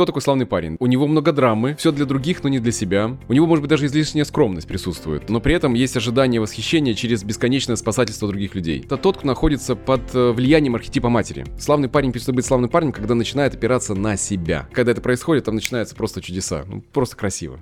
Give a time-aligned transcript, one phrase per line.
[0.00, 0.78] кто такой славный парень?
[0.80, 3.18] У него много драмы, все для других, но не для себя.
[3.28, 7.22] У него, может быть, даже излишняя скромность присутствует, но при этом есть ожидание восхищения через
[7.22, 8.80] бесконечное спасательство других людей.
[8.82, 11.44] Это тот, кто находится под э, влиянием архетипа матери.
[11.58, 14.66] Славный парень перестает быть славным парнем, когда начинает опираться на себя.
[14.72, 16.64] Когда это происходит, там начинаются просто чудеса.
[16.66, 17.60] Ну, просто красиво.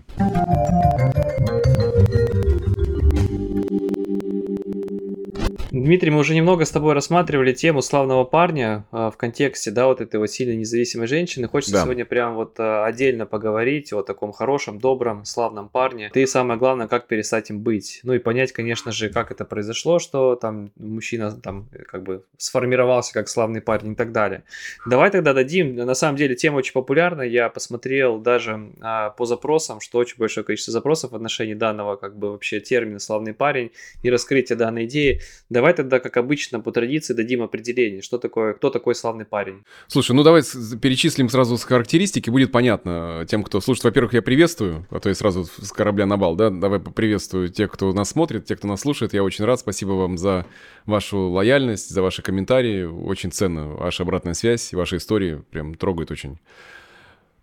[5.89, 10.03] Дмитрий, мы уже немного с тобой рассматривали тему славного парня э, в контексте, да, вот
[10.03, 11.49] этой вот сильной независимой женщины.
[11.49, 11.85] Хочется да.
[11.85, 16.11] сегодня прям вот э, отдельно поговорить о таком хорошем, добром, славном парне.
[16.13, 18.01] Ты самое главное, как перестать им быть.
[18.03, 23.15] Ну и понять, конечно же, как это произошло, что там мужчина там как бы сформировался
[23.15, 24.45] как славный парень и так далее.
[24.85, 29.81] Давай тогда дадим, на самом деле тема очень популярна, я посмотрел даже э, по запросам,
[29.81, 33.71] что очень большое количество запросов в отношении данного как бы вообще термина славный парень
[34.03, 35.23] и раскрытие данной идеи.
[35.49, 39.63] Давай тогда, как обычно, по традиции дадим определение, что такое, кто такой славный парень.
[39.87, 40.43] Слушай, ну давай
[40.83, 43.85] перечислим сразу с характеристики, будет понятно тем, кто слушает.
[43.85, 47.71] Во-первых, я приветствую, а то я сразу с корабля на бал, да, давай поприветствую тех,
[47.71, 49.15] кто нас смотрит, тех, кто нас слушает.
[49.15, 50.47] Я очень рад, спасибо вам за
[50.85, 52.83] вашу лояльность, за ваши комментарии.
[52.83, 56.39] Очень ценно ваша обратная связь, ваши истории прям трогает очень.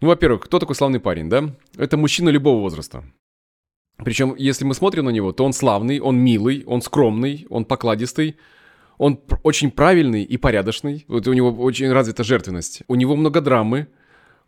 [0.01, 1.55] Ну, во-первых, кто такой славный парень, да?
[1.77, 3.05] Это мужчина любого возраста.
[3.97, 8.35] Причем, если мы смотрим на него, то он славный, он милый, он скромный, он покладистый,
[8.97, 11.05] он очень правильный и порядочный.
[11.07, 12.83] Вот у него очень развита жертвенность.
[12.87, 13.87] У него много драмы,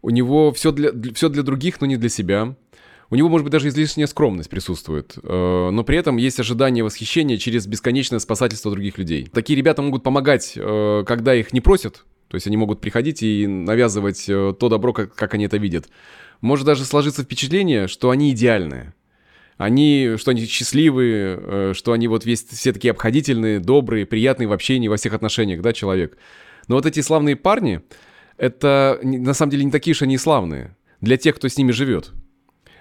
[0.02, 2.56] у него все для, все для других, но не для себя.
[3.10, 7.38] У него, может быть, даже излишняя скромность присутствует, э, но при этом есть ожидание восхищения
[7.38, 9.30] через бесконечное спасательство других людей.
[9.32, 13.48] Такие ребята могут помогать, э, когда их не просят, то есть они могут приходить и
[13.48, 15.88] навязывать э, то добро, как, как они это видят.
[16.42, 18.94] Может даже сложиться впечатление, что они идеальные
[19.58, 24.54] они, что они счастливые, э, что они вот весь, все такие обходительные, добрые, приятные в
[24.54, 26.18] общении, во всех отношениях, да, человек.
[26.68, 27.82] Но вот эти славные парни,
[28.38, 32.12] это на самом деле не такие уж они славные для тех, кто с ними живет.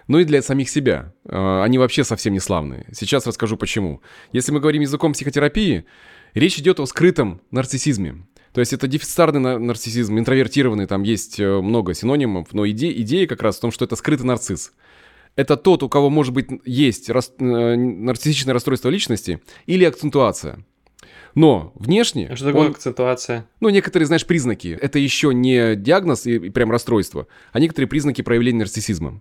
[0.07, 1.15] Ну и для самих себя.
[1.25, 2.87] Э, они вообще совсем не славные.
[2.93, 4.03] Сейчас расскажу почему.
[4.33, 5.87] Если мы говорим языком психотерапии,
[6.35, 8.27] речь идет о скрытом нарциссизме.
[8.53, 13.43] То есть это дефицитарный нарциссизм, интровертированный, там есть э, много синонимов, но иде, идея как
[13.43, 14.73] раз в том, что это скрытый нарцисс
[15.37, 17.33] это тот, у кого, может быть, есть рас...
[17.39, 20.65] Э, нарциссичное расстройство личности или акцентуация.
[21.35, 22.35] Но внешне...
[22.35, 23.47] Что такое он, акцентуация?
[23.61, 24.77] Ну, некоторые, знаешь, признаки.
[24.81, 29.21] Это еще не диагноз и, и прям расстройство, а некоторые признаки проявления нарциссизма.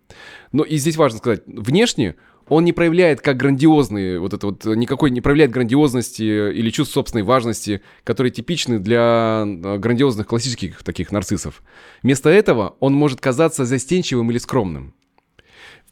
[0.54, 2.16] Но и здесь важно сказать, внешне
[2.48, 7.24] он не проявляет как грандиозный, вот это вот, никакой не проявляет грандиозности или чувств собственной
[7.24, 11.64] важности, которые типичны для э, грандиозных классических таких нарциссов.
[12.02, 14.94] Вместо этого он может казаться застенчивым или скромным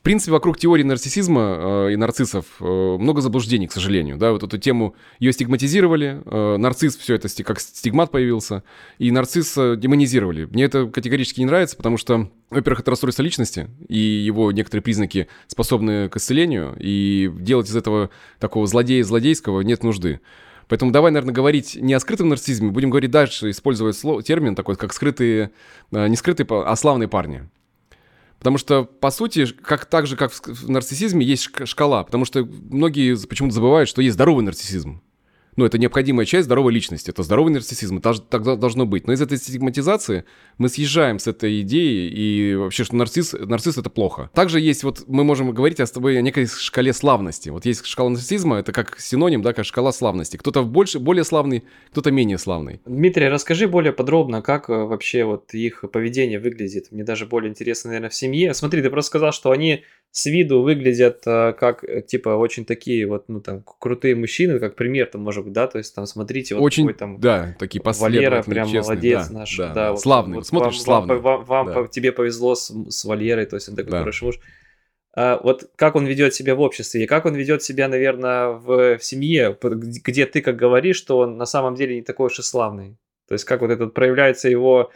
[0.03, 1.41] принципе, вокруг теории нарциссизма
[1.88, 4.18] э, и нарциссов э, много заблуждений, к сожалению.
[4.18, 8.63] Да, вот эту тему ее стигматизировали, э, нарцисс все это как стигмат появился,
[9.00, 10.46] и нарцисса демонизировали.
[10.46, 15.28] Мне это категорически не нравится, потому что, во-первых, это расстройство личности, и его некоторые признаки
[15.47, 18.09] способны к исцелению, и делать из этого
[18.40, 20.19] такого злодея злодейского нет нужды.
[20.68, 24.75] Поэтому давай, наверное, говорить не о скрытом нарциссизме, будем говорить дальше, использовать слово, термин такой,
[24.75, 25.52] как скрытые,
[25.92, 27.47] э, не скрытые, а славные парни.
[28.44, 32.04] Потому что, по сути, как так же, как в нарциссизме, есть шкала.
[32.04, 35.02] Потому что многие почему-то забывают, что есть здоровый нарциссизм.
[35.56, 37.09] Ну, это необходимая часть здоровой личности.
[37.09, 37.97] Это здоровый нарциссизм.
[37.97, 39.08] Это так должно быть.
[39.08, 40.25] Но из этой стигматизации
[40.58, 44.30] мы съезжаем с этой идеи, и вообще, что нарцисс, нарцисс это плохо.
[44.34, 47.50] Также есть вот, мы можем говорить о, с тобой о некой шкале славности.
[47.50, 50.38] Вот есть шкала нарциссизма, это как синоним, да, как шкала славности.
[50.38, 52.81] Кто-то больше, более славный, кто-то менее славный.
[52.86, 56.92] Дмитрий, расскажи более подробно, как э, вообще вот их поведение выглядит.
[56.92, 58.53] Мне даже более интересно, наверное, в семье.
[58.53, 63.07] Смотри, ты просто сказал, что они с виду выглядят э, как, э, типа, очень такие
[63.07, 66.53] вот, ну, там, крутые мужчины, как пример, там, может быть, да, то есть, там, смотрите,
[66.53, 67.19] вот очень, такой там...
[67.19, 70.84] Да, такие Валера прям честные, молодец да, наш, да, да, вот, славный, вот, смотришь, вам,
[70.84, 71.19] славный.
[71.19, 71.88] Вам, вам, да.
[71.88, 74.00] тебе повезло с, с Валерой, то есть, он такой да.
[74.01, 74.40] хороший муж.
[75.16, 79.00] А, вот как он ведет себя в обществе, и как он ведет себя, наверное, в,
[79.00, 82.44] в семье, где ты, как говоришь, что он на самом деле не такой уж и
[82.44, 82.97] славный.
[83.28, 84.91] То есть, как вот этот проявляется его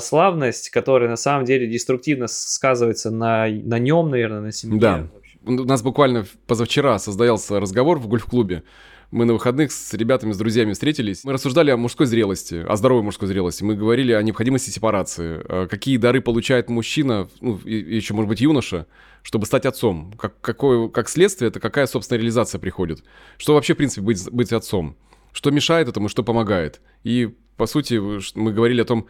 [0.00, 4.80] славность, которая на самом деле деструктивно сказывается на, на нем, наверное, на семье.
[4.80, 5.08] Да.
[5.44, 8.62] У нас буквально позавчера создался разговор в гольф-клубе.
[9.10, 11.22] Мы на выходных с ребятами, с друзьями встретились.
[11.24, 13.62] Мы рассуждали о мужской зрелости, о здоровой мужской зрелости.
[13.62, 15.42] Мы говорили о необходимости сепарации.
[15.46, 18.86] А, какие дары получает мужчина, ну, и еще, может быть, юноша,
[19.22, 20.14] чтобы стать отцом.
[20.16, 23.04] Как, какое, как следствие, это какая, собственно, реализация приходит.
[23.36, 24.96] Что вообще, в принципе, быть, быть отцом?
[25.32, 26.80] Что мешает этому, что помогает?
[27.04, 28.00] И, по сути,
[28.34, 29.08] мы говорили о том,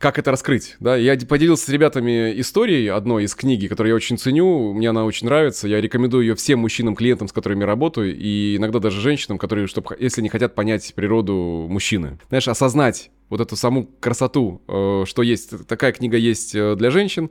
[0.00, 0.96] как это раскрыть, да.
[0.96, 5.26] Я поделился с ребятами историей одной из книги, которую я очень ценю, мне она очень
[5.26, 9.94] нравится, я рекомендую ее всем мужчинам-клиентам, с которыми работаю, и иногда даже женщинам, которые, чтобы,
[10.00, 12.18] если не хотят понять природу мужчины.
[12.30, 17.30] Знаешь, осознать вот эту саму красоту, э, что есть, такая книга есть э, для женщин,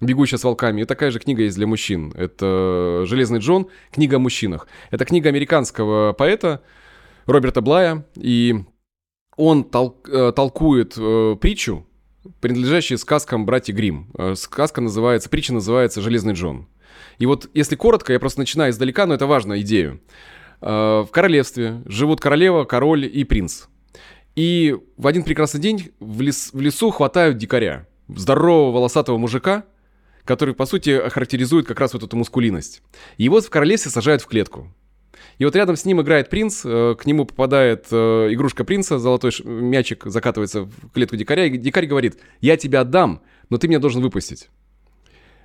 [0.00, 2.12] «Бегущая с волками», и такая же книга есть для мужчин.
[2.14, 4.68] Это «Железный Джон», книга о мужчинах.
[4.92, 6.62] Это книга американского поэта
[7.26, 8.54] Роберта Блая, и
[9.36, 11.84] он тол э, толкует э, притчу,
[12.40, 14.10] принадлежащую сказкам братья Грим.
[14.16, 16.66] Э, сказка называется, притча называется «Железный Джон».
[17.18, 20.00] И вот, если коротко, я просто начинаю издалека, но это важная идея.
[20.60, 23.64] В королевстве живут королева, король и принц.
[24.34, 27.86] И в один прекрасный день в, лес, в лесу хватают дикаря.
[28.08, 29.64] Здорового волосатого мужика,
[30.24, 32.82] который, по сути, характеризует как раз вот эту мускулинность.
[33.16, 34.72] И его в королевстве сажают в клетку.
[35.38, 39.32] И вот рядом с ним играет принц, э, к нему попадает э, игрушка принца, золотой
[39.44, 44.02] мячик закатывается в клетку дикаря, и дикарь говорит, я тебя отдам, но ты меня должен
[44.02, 44.48] выпустить.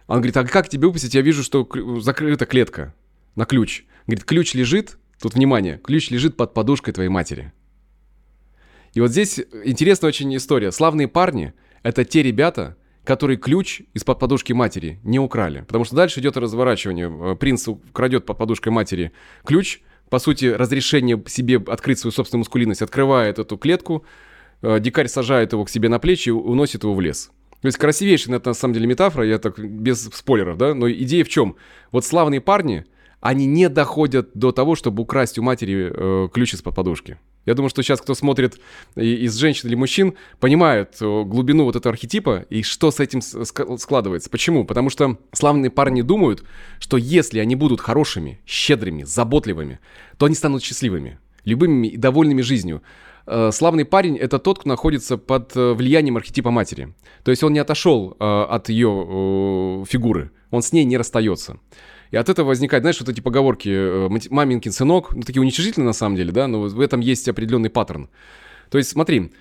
[0.08, 1.14] Он говорит, а как тебе выпустить?
[1.14, 1.68] Я вижу, что
[2.00, 2.96] закрыта клетка
[3.36, 3.86] на ключ.
[4.08, 7.54] Говорит, ключ лежит, тут внимание, ключ лежит под подушкой твоей матери.
[8.94, 10.72] И вот здесь интересная очень история.
[10.72, 12.76] Славные парни— это те ребята,
[13.10, 15.62] которые ключ из-под подушки матери не украли.
[15.62, 17.10] Потому что дальше идет разворачивание.
[17.10, 19.14] Э, принц крадет под подушкой матери
[19.44, 19.80] ключ,
[20.12, 24.06] по сути, разрешение себе открыть свою собственную мускулинность, открывает эту клетку,
[24.62, 27.32] э, дикарь сажает его к себе на плечи и уносит его в лес.
[27.62, 31.24] То есть красивейшая, это на самом деле метафора, я так без спойлеров, да, но идея
[31.24, 31.56] в чем?
[31.92, 32.86] Вот славные парни,
[33.22, 37.18] они не доходят до того, чтобы украсть у матери э, ключ из-под подушки.
[37.46, 38.60] Я думаю, что сейчас кто смотрит
[38.96, 44.30] из женщин или мужчин, понимают э, глубину вот этого архетипа и что с этим складывается.
[44.30, 44.66] Почему?
[44.66, 46.44] Потому что славные парни думают,
[46.80, 49.80] что если они будут хорошими, щедрыми, заботливыми,
[50.18, 52.84] то они станут счастливыми, любыми и довольными жизнью.
[53.26, 56.94] Э, славный парень— это тот, кто находится под э, влиянием архетипа матери.
[57.24, 61.60] То есть он не отошел от ее фигуры, он с ней не расстается.
[62.12, 65.94] И от этого возникает, знаешь, вот эти поговорки э, «маминкин сынок», ну, такие уничижительные на
[65.94, 68.10] самом деле, да, но в этом есть определенный паттерн.
[68.70, 69.32] То есть, смотри,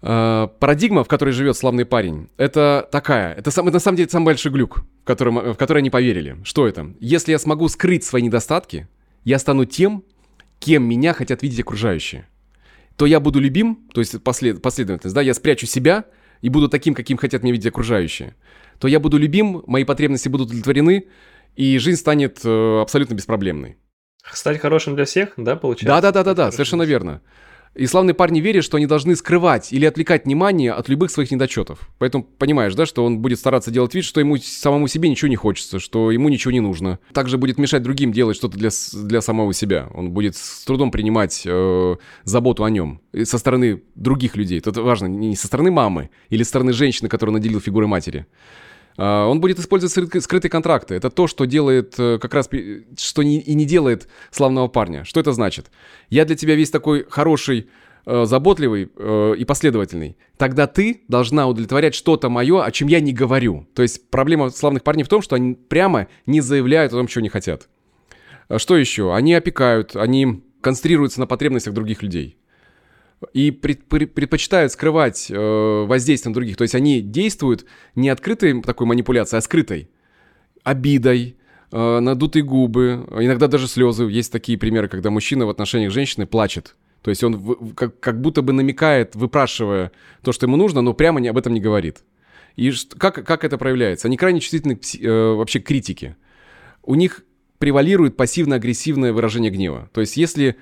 [0.00, 4.08] э, парадигма, в которой живет славный парень, это такая, это, сам, это на самом деле
[4.08, 6.38] самый большой глюк, в, котором, в который они поверили.
[6.42, 6.94] Что это?
[7.00, 8.88] Если я смогу скрыть свои недостатки,
[9.24, 10.04] я стану тем,
[10.58, 12.26] кем меня хотят видеть окружающие.
[12.96, 16.06] То я буду любим, то есть послед, последовательность, да, я спрячу себя
[16.40, 18.34] и буду таким, каким хотят меня видеть окружающие.
[18.80, 21.06] То я буду любим, мои потребности будут удовлетворены,
[21.56, 23.76] и жизнь станет э, абсолютно беспроблемной.
[24.32, 26.00] Стать хорошим для всех, да, получается?
[26.00, 27.22] Да-да-да-да, совершенно верно.
[27.74, 31.88] И славные парни верят, что они должны скрывать или отвлекать внимание от любых своих недочетов.
[31.98, 35.36] Поэтому понимаешь, да, что он будет стараться делать вид, что ему самому себе ничего не
[35.36, 36.98] хочется, что ему ничего не нужно.
[37.12, 39.88] Также будет мешать другим делать что-то для, для самого себя.
[39.94, 44.58] Он будет с трудом принимать э, заботу о нем со стороны других людей.
[44.58, 48.26] Это важно, не со стороны мамы или со стороны женщины, которую наделил фигурой матери.
[48.98, 49.92] А, он будет использовать
[50.22, 50.94] скрытые контракты.
[50.94, 52.50] Это то, что делает э, как раз,
[52.98, 55.04] что и не делает славного парня.
[55.04, 55.70] Что это значит?
[56.10, 57.70] Я для тебя весь такой хороший,
[58.04, 60.16] э, заботливый э, и последовательный.
[60.36, 63.68] Тогда ты должна удовлетворять что-то мое, о чем я не говорю.
[63.74, 67.22] То есть проблема славных парней в том, что они прямо не заявляют о том, чего
[67.22, 67.68] не хотят.
[68.48, 69.14] А что еще?
[69.14, 72.37] Они опекают, они концентрируются на потребностях других людей
[73.32, 76.56] и предпочитают скрывать э, воздействие на других.
[76.56, 79.90] То есть они действуют не открытой такой манипуляцией, а скрытой.
[80.62, 81.36] Обидой,
[81.72, 84.04] э, надутые губы, иногда даже слезы.
[84.04, 86.76] Есть такие примеры, когда мужчина в отношениях женщины плачет.
[87.02, 89.92] То есть он как, как будто бы намекает, выпрашивая
[90.22, 91.98] то, что ему нужно, но прямо не, об этом не говорит.
[92.56, 94.08] И как, как это проявляется?
[94.08, 96.16] Они крайне чувствительны к э, вообще критике.
[96.82, 97.24] У них
[97.58, 99.90] превалирует пассивно-агрессивное выражение гнева.
[99.92, 100.56] То есть если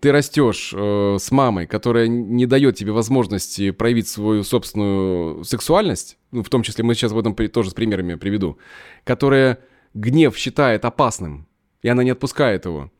[0.00, 6.42] ты растешь э, с мамой, которая не дает тебе возможности проявить свою собственную сексуальность, ну,
[6.42, 8.58] в том числе мы сейчас в этом при, тоже с примерами приведу,
[9.04, 9.58] которая
[9.94, 11.46] гнев считает опасным,
[11.82, 12.90] и она не отпускает его,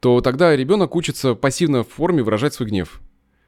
[0.00, 3.00] то тогда ребенок учится пассивно в форме выражать свой гнев.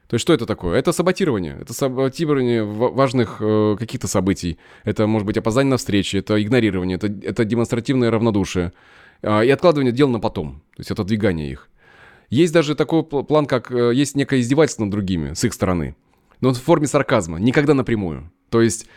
[0.07, 0.79] То есть что это такое?
[0.79, 1.57] Это саботирование.
[1.59, 4.57] Это саботирование важных э, каких-то событий.
[4.85, 8.71] Это может быть опоздание на встрече, это игнорирование, это, это демонстративное равнодушие.
[9.21, 10.61] Э, и откладывание дел на потом.
[10.75, 11.69] То есть это двигание их.
[12.29, 15.95] Есть даже такой план, как э, есть некое издевательство над другими с их стороны.
[16.41, 18.31] Но в форме сарказма, никогда напрямую.
[18.49, 18.87] То есть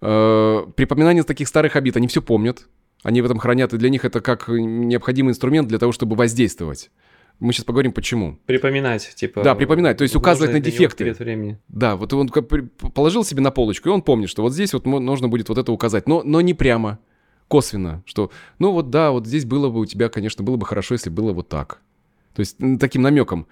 [0.00, 2.68] э, припоминание таких старых обид, они все помнят,
[3.02, 6.90] они в этом хранят, и для них это как необходимый инструмент для того, чтобы воздействовать.
[7.38, 8.38] Мы сейчас поговорим, почему.
[8.46, 9.42] Припоминать, типа.
[9.42, 11.12] Да, припоминать, то есть указывать на дефекты.
[11.12, 11.58] Времени.
[11.68, 15.28] Да, вот он положил себе на полочку, и он помнит, что вот здесь вот нужно
[15.28, 16.98] будет вот это указать, но, но не прямо,
[17.48, 20.94] косвенно, что, ну вот да, вот здесь было бы у тебя, конечно, было бы хорошо,
[20.94, 21.82] если было вот так.
[22.36, 23.46] То есть таким намеком.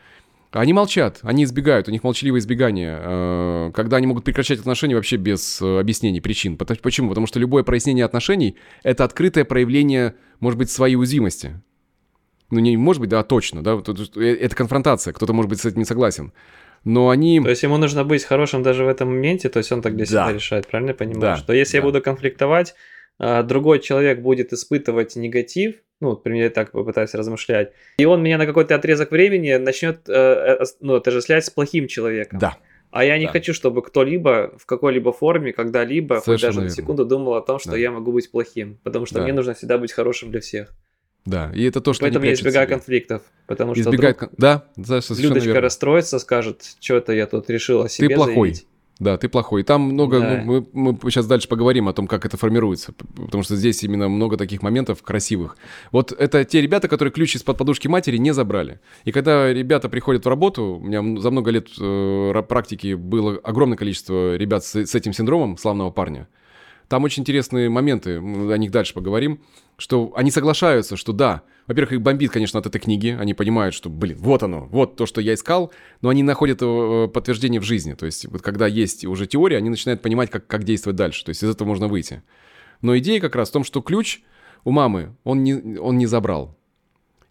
[0.52, 5.16] Они молчат, они избегают, у них молчаливое избегание, э, когда они могут прекращать отношения вообще
[5.16, 6.56] без э, объяснений причин.
[6.56, 7.08] Почему?
[7.08, 11.60] Потому что любое прояснение отношений— это открытое проявление, может быть, своей уязвимости.
[12.50, 13.72] Ну, не может быть, да, точно, да,
[14.16, 16.32] э, это конфронтация, кто-то, может быть, с этим не согласен.
[16.84, 17.40] но они...
[17.40, 20.06] То есть ему нужно быть хорошим даже в этом моменте, то есть он так для
[20.06, 20.32] себя да.
[20.34, 21.20] решает, правильно я понимаю?
[21.20, 21.36] Да.
[21.36, 21.78] Что если да.
[21.78, 22.74] я буду конфликтовать,
[23.18, 28.46] а, другой человек будет испытывать негатив, ну, примерно так попытаюсь размышлять, и он меня на
[28.46, 32.38] какой-то отрезок времени начнет э, э ну, отождествлять с плохим человеком.
[32.38, 32.56] Да.
[32.90, 33.32] А я не да.
[33.32, 36.62] хочу, чтобы кто-либо в какой-либо форме, когда-либо, хоть даже верно.
[36.62, 37.76] на секунду думал о том, что да.
[37.76, 38.78] я могу быть плохим.
[38.84, 39.24] Потому что да.
[39.24, 40.72] мне нужно всегда быть хорошим для всех.
[41.24, 42.76] Да, и это то, что Поэтому я избегаю себе.
[42.76, 43.22] конфликтов.
[43.46, 45.60] Потому избегает что вдруг да, да, Людочка верно.
[45.62, 48.50] расстроится, скажет, что это я тут решил о себе Ты плохой.
[48.50, 48.66] Заявить.
[49.00, 49.64] Да, ты плохой.
[49.64, 50.42] Там много, да.
[50.44, 54.08] ну, мы, мы сейчас дальше поговорим о том, как это формируется, потому что здесь именно
[54.08, 55.56] много таких моментов красивых.
[55.90, 58.78] Вот это те ребята, которые ключ из-под подушки матери не забрали.
[59.04, 63.76] И когда ребята приходят в работу, у меня за много лет э, практики было огромное
[63.76, 66.28] количество ребят с, с этим синдромом славного парня.
[66.88, 69.40] Там очень интересные моменты, мы о них дальше поговорим,
[69.76, 73.16] что они соглашаются, что да, во-первых, их бомбит, конечно, от этой книги.
[73.18, 77.08] Они понимают, что, блин, вот оно, вот то, что я искал, но они находят э,
[77.08, 77.94] подтверждение в жизни.
[77.94, 81.24] То есть, вот когда есть уже теория, они начинают понимать, как, как действовать дальше.
[81.24, 82.22] То есть, из этого можно выйти.
[82.82, 84.20] Но идея как раз в том, что ключ
[84.64, 86.56] у мамы он не, он не забрал.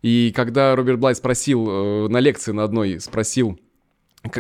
[0.02, 3.60] И когда Роберт Блай спросил э, на лекции на одной, спросил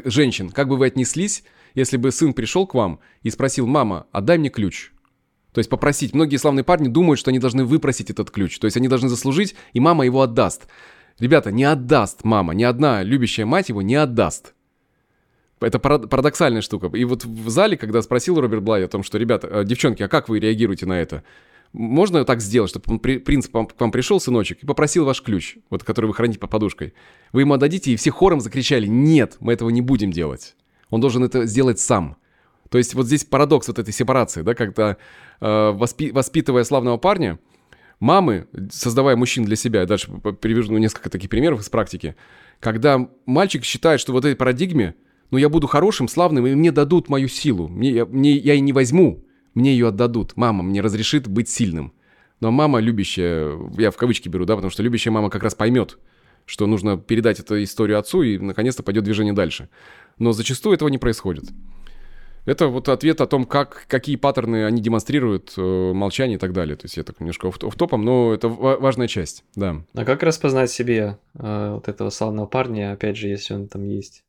[0.05, 1.43] женщин, как бы вы отнеслись,
[1.75, 4.92] если бы сын пришел к вам и спросил, мама, отдай мне ключ.
[5.53, 6.13] То есть попросить.
[6.13, 8.57] Многие славные парни думают, что они должны выпросить этот ключ.
[8.60, 10.67] То есть они должны заслужить, и мама его отдаст.
[11.19, 12.53] Ребята, не отдаст мама.
[12.53, 14.55] Ни одна любящая мать его не отдаст.
[15.60, 16.88] Это парадоксальная штука.
[16.88, 20.10] И вот в зале, когда спросил Роберт Блай о том, что, ребята, э, девчонки, а
[20.10, 21.24] как вы реагируете на это?
[21.72, 26.07] Можно так сделать, чтобы принц к вам пришел, сыночек, и попросил ваш ключ, вот который
[26.07, 26.93] вы храните под подушкой.
[27.31, 30.55] Вы ему отдадите, и все хором закричали, нет, мы этого не будем делать.
[30.89, 32.17] Он должен это сделать сам.
[32.74, 34.98] То есть вот здесь парадокс вот этой сепарации, да, когда
[35.39, 37.38] э, воспи- воспитывая славного парня,
[38.00, 40.10] мамы, создавая мужчин для себя, я дальше
[40.42, 42.15] привяжу несколько таких примеров из практики,
[42.60, 44.96] когда мальчик считает, что вот этой парадигме,
[45.30, 48.60] ну я буду хорошим, славным, и мне дадут мою силу, мне, я, мне, я и
[48.60, 51.94] не возьму, мне ее отдадут, мама мне разрешит быть сильным.
[52.39, 56.00] Но мама любящая, я в кавычки беру, да, потому что любящая мама как раз поймет,
[56.48, 59.70] что нужно передать эту историю отцу, и наконец-то пойдет движение дальше.
[60.18, 61.44] Но зачастую этого не происходит.
[62.45, 65.62] Это вот ответ о том, как, какие паттерны они демонстрируют, э,
[65.93, 66.75] молчание и так далее.
[66.75, 69.83] То есть я так немножко в, топом, но это важная часть, да.
[69.93, 74.23] А как распознать себе э, вот этого славного парня, опять же, если он там есть?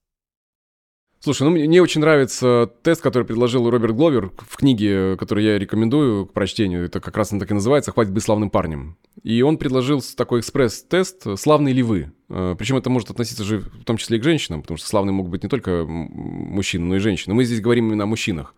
[1.25, 6.27] Слушай, ну мне очень нравится тест, который предложил Роберт Гловер в книге, которую я рекомендую
[6.27, 6.85] к прочтению.
[6.85, 8.99] Это как раз он так и называется «Хватит быть славным парнем».
[9.23, 12.13] И он предложил такой экспресс-тест «Славные ли вы?».
[12.29, 15.15] Э, Причем это может относиться же в том числе и к женщинам, потому что славные
[15.15, 17.35] могут быть не только мужчины, но и женщины.
[17.35, 18.55] Мы здесь говорим именно о мужчинах.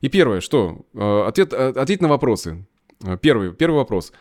[0.00, 0.86] И первое, что?
[0.94, 2.64] Э, ответ, э, ответь на вопросы.
[3.20, 4.14] Первый, первый вопрос.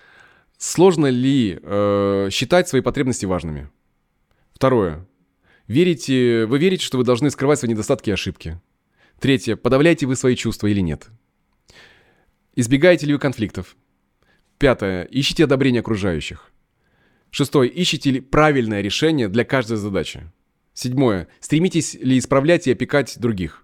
[0.57, 3.69] Сложно ли э, считать свои потребности важными?
[4.53, 5.07] Второе.
[5.71, 8.59] Верите, вы верите, что вы должны скрывать свои недостатки и ошибки.
[9.21, 9.55] Третье.
[9.55, 11.07] Подавляете вы свои чувства или нет?
[12.57, 13.77] Избегаете ли вы конфликтов?
[14.57, 15.07] Пятое.
[15.09, 16.51] Ищите одобрение окружающих.
[17.29, 17.71] Шестое.
[17.73, 20.29] Ищите ли правильное решение для каждой задачи.
[20.73, 21.29] Седьмое.
[21.39, 23.63] Стремитесь ли исправлять и опекать других.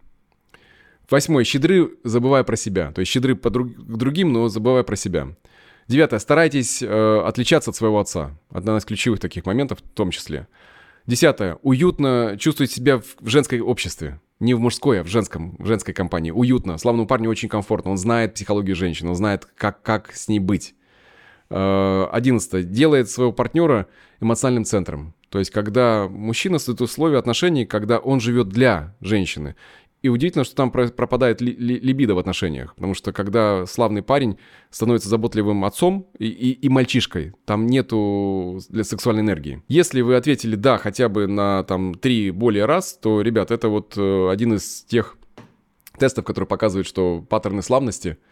[1.10, 1.44] Восьмое.
[1.44, 2.94] Щедры, забывая про себя.
[2.94, 5.36] То есть щедры по друг, к другим, но забывая про себя.
[5.90, 6.22] Девятое.
[6.22, 8.40] Старайтесь э, отличаться от своего отца.
[8.50, 10.48] Одна из ключевых таких моментов в том числе.
[11.08, 11.58] Десятое.
[11.62, 14.20] Уютно чувствовать себя в женской обществе.
[14.42, 16.32] Не в мужской, а в женском, в женской компании.
[16.32, 16.78] Уютно.
[16.78, 17.92] Славному парню очень комфортно.
[17.92, 20.76] Он знает психологию женщины, он знает, как, как с ней быть.
[21.50, 22.64] Э, одиннадцатое.
[22.64, 23.88] Делает своего партнера
[24.20, 25.16] эмоциональным центром.
[25.30, 29.56] То есть, когда мужчина создает условия отношений, когда он живет для женщины.
[30.04, 34.38] И удивительно, что там пропадает ли, ли, либидо в отношениях, потому что когда славный парень
[34.70, 39.64] становится заботливым отцом и, и, и мальчишкой, там нету для сексуальной энергии.
[39.68, 43.94] Если вы ответили «да» хотя бы на там три более раз, то, ребят, это вот
[43.98, 45.18] э, один из тех
[45.98, 48.18] тестов, который показывает, что паттерны славности–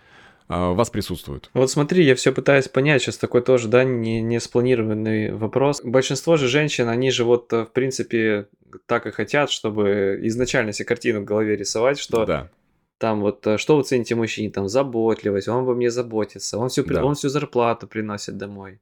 [0.47, 1.49] у вас присутствуют.
[1.53, 5.81] Вот смотри, я все пытаюсь понять, сейчас такой тоже, да, не, не спланированный вопрос.
[5.83, 8.47] Большинство же женщин, они же вот, э, в принципе,
[8.85, 12.51] так и хотят, чтобы изначально себе картину в голове рисовать, что да.
[12.99, 16.83] там вот, э, что вы цените мужчине, там, заботливость, он обо мне заботится, он всю,
[16.83, 17.03] да.
[17.03, 18.81] он всю зарплату приносит домой.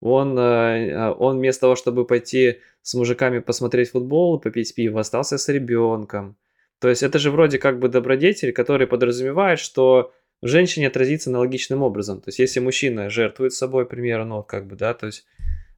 [0.00, 5.48] Он, э, он вместо того, чтобы пойти с мужиками посмотреть футбол, попить пиво, остался с
[5.48, 6.36] ребенком.
[6.78, 11.82] То есть это же вроде как бы добродетель, который подразумевает, что в женщине отразится аналогичным
[11.82, 12.20] образом.
[12.20, 15.24] То есть, если мужчина жертвует собой, примерно, ну, как бы, да, то есть,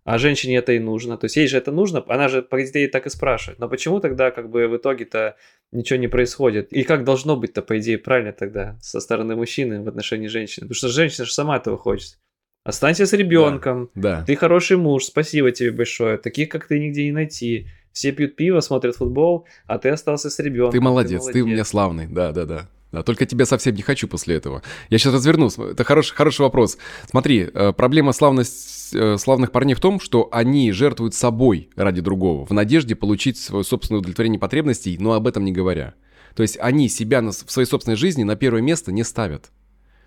[0.04, 1.16] а женщине это и нужно.
[1.16, 3.58] То есть, ей же это нужно, она же, по идее, так и спрашивает.
[3.58, 5.36] Но почему тогда, как бы, в итоге-то
[5.70, 6.72] ничего не происходит?
[6.72, 10.64] И как должно быть-то, по идее, правильно тогда со стороны мужчины в отношении женщины?
[10.64, 12.18] Потому что женщина же сама этого хочет.
[12.64, 13.90] Останься с ребенком.
[13.94, 14.24] Да, да.
[14.24, 16.16] Ты хороший муж, спасибо тебе большое.
[16.16, 17.68] Таких, как ты, нигде не найти.
[17.92, 20.72] Все пьют пиво, смотрят футбол, а ты остался с ребенком.
[20.72, 21.32] Ты молодец, ты, молодец.
[21.34, 22.56] ты у меня славный, да-да-да.
[22.56, 22.68] Да,
[23.02, 24.62] только тебя совсем не хочу после этого.
[24.90, 25.58] Я сейчас развернусь.
[25.58, 26.78] Это хороший, хороший вопрос.
[27.10, 32.46] Смотри, э, проблема славность, э, славных парней в том, что они жертвуют собой ради другого,
[32.46, 35.94] в надежде получить свое собственное удовлетворение потребностей, но об этом не говоря.
[36.34, 39.50] То есть они себя в своей собственной жизни на первое место не ставят.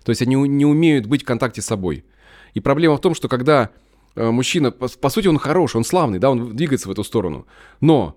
[0.04, 2.04] То есть они не умеют быть в контакте с собой.
[2.54, 3.70] И проблема в том, что когда
[4.14, 7.46] э, мужчина, по, по сути, он хороший, он славный, да, он двигается в эту сторону,
[7.80, 8.16] но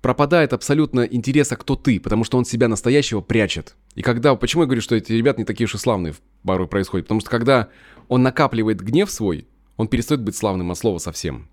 [0.00, 3.76] пропадает абсолютно интереса, кто ты, потому что он себя настоящего прячет.
[3.94, 7.06] И когда, почему я говорю, что эти ребята не такие уж и славные порой происходит?
[7.06, 7.68] Потому что когда
[8.08, 11.48] он накапливает гнев свой, он перестает быть славным от слова совсем.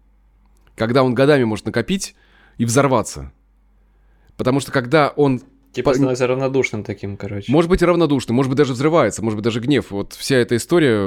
[0.76, 2.16] Когда он годами может накопить
[2.58, 3.32] и взорваться.
[4.38, 5.42] Потому что когда он
[5.74, 7.52] Типа становится равнодушным таким, короче.
[7.52, 9.92] Может быть, равнодушным, может быть, даже взрывается, может быть, даже гнев.
[9.92, 10.98] Вот вся эта история,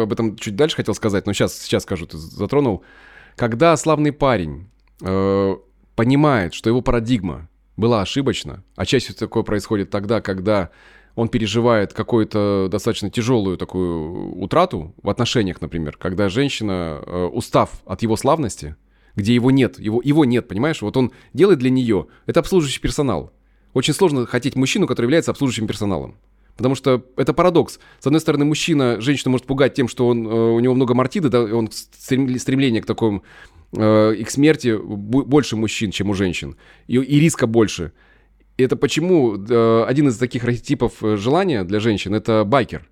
[0.00, 2.82] об этом чуть дальше хотел сказать, но сейчас, сейчас скажу, ты затронул.
[3.34, 4.70] Когда славный парень
[5.02, 5.56] э,
[5.96, 10.70] понимает, что его парадигма была ошибочна, а чаще всего такое происходит тогда, когда
[11.14, 18.02] он переживает какую-то достаточно тяжелую такую утрату в отношениях, например, когда женщина, э, устав от
[18.02, 18.76] его славности,
[19.16, 20.82] где его нет, его, его нет, понимаешь?
[20.82, 23.32] Вот он делает для нее, это обслуживающий персонал.
[23.72, 26.16] Очень сложно хотеть мужчину, который является обслуживающим персоналом.
[26.56, 27.78] Потому что это парадокс.
[27.98, 31.30] С одной стороны, мужчина, женщину может пугать тем, что он, э, у него много мартиды,
[31.30, 33.22] да, он стремление к такому
[33.76, 36.56] э, и к смерти больше мужчин, чем у женщин.
[36.86, 37.92] И, и риска больше.
[38.56, 42.88] И это почему э, один из таких архетипов э, желания для женщин– это байкер.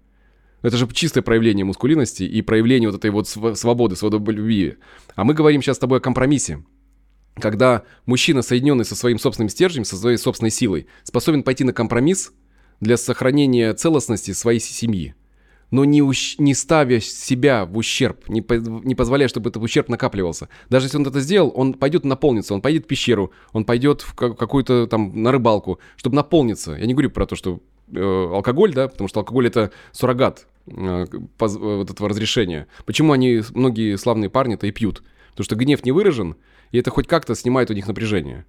[0.62, 4.78] Это же чистое проявление мускулинности и проявление вот этой вот свободы, свободолюбия.
[5.14, 6.64] А мы говорим сейчас с тобой о компромиссе.
[7.36, 12.32] Когда мужчина, соединенный со своим собственным стержнем, со своей собственной силой, способен пойти на компромисс
[12.80, 15.14] для сохранения целостности своей семьи,
[15.74, 16.36] но не, ущ...
[16.38, 18.54] не ставя себя в ущерб, не, по...
[18.54, 20.48] не позволяя, чтобы этот ущерб накапливался.
[20.70, 24.14] Даже если он это сделал, он пойдет наполниться, он пойдет в пещеру, он пойдет в
[24.14, 26.72] какую-то там на рыбалку, чтобы наполниться.
[26.72, 27.60] Я не говорю про то, что
[27.92, 31.04] э, алкоголь, да, потому что алкоголь это суррогат Э,
[31.38, 32.66] вот этого разрешения.
[32.86, 35.02] Почему они, многие славные парни-то и пьют?
[35.30, 36.36] Потому что гнев не выражен,
[36.72, 38.46] и это хоть как-то снимает у них напряжение.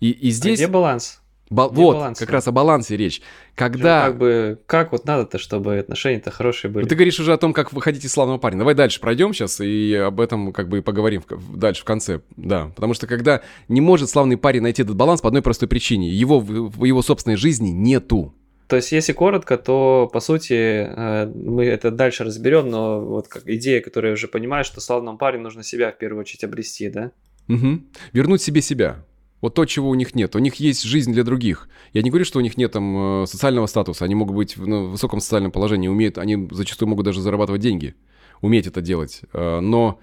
[0.00, 0.60] И, и здесь...
[0.60, 1.22] А где баланс?
[1.50, 3.20] Ба- вот, баланс, как раз о балансе речь.
[3.54, 4.06] Когда...
[4.06, 6.84] Как бы, как вот надо-то, чтобы отношения-то хорошие были?
[6.84, 8.58] Ну, ты говоришь уже о том, как выходить из славного парня.
[8.58, 12.20] Давай дальше пройдем сейчас и об этом как бы поговорим в, дальше в конце.
[12.36, 16.08] Да, потому что когда не может славный парень найти этот баланс по одной простой причине.
[16.08, 18.34] Его в, в его собственной жизни нету.
[18.66, 23.46] То есть, если коротко, то, по сути, э, мы это дальше разберем, но вот как
[23.46, 27.10] идея, которую я уже понимаю, что славному парню нужно себя в первую очередь обрести, да?
[27.48, 27.80] Угу.
[28.14, 29.04] Вернуть себе себя.
[29.44, 30.34] Вот то, чего у них нет.
[30.36, 31.68] У них есть жизнь для других.
[31.92, 34.06] Я не говорю, что у них нет там э, социального статуса.
[34.06, 37.94] Они могут быть в высоком социальном положении, умеют, они зачастую могут даже зарабатывать деньги,
[38.40, 39.20] уметь это делать.
[39.34, 40.00] Э, но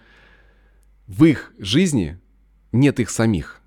[1.07, 2.19] в их жизни
[2.71, 3.61] нет их самих.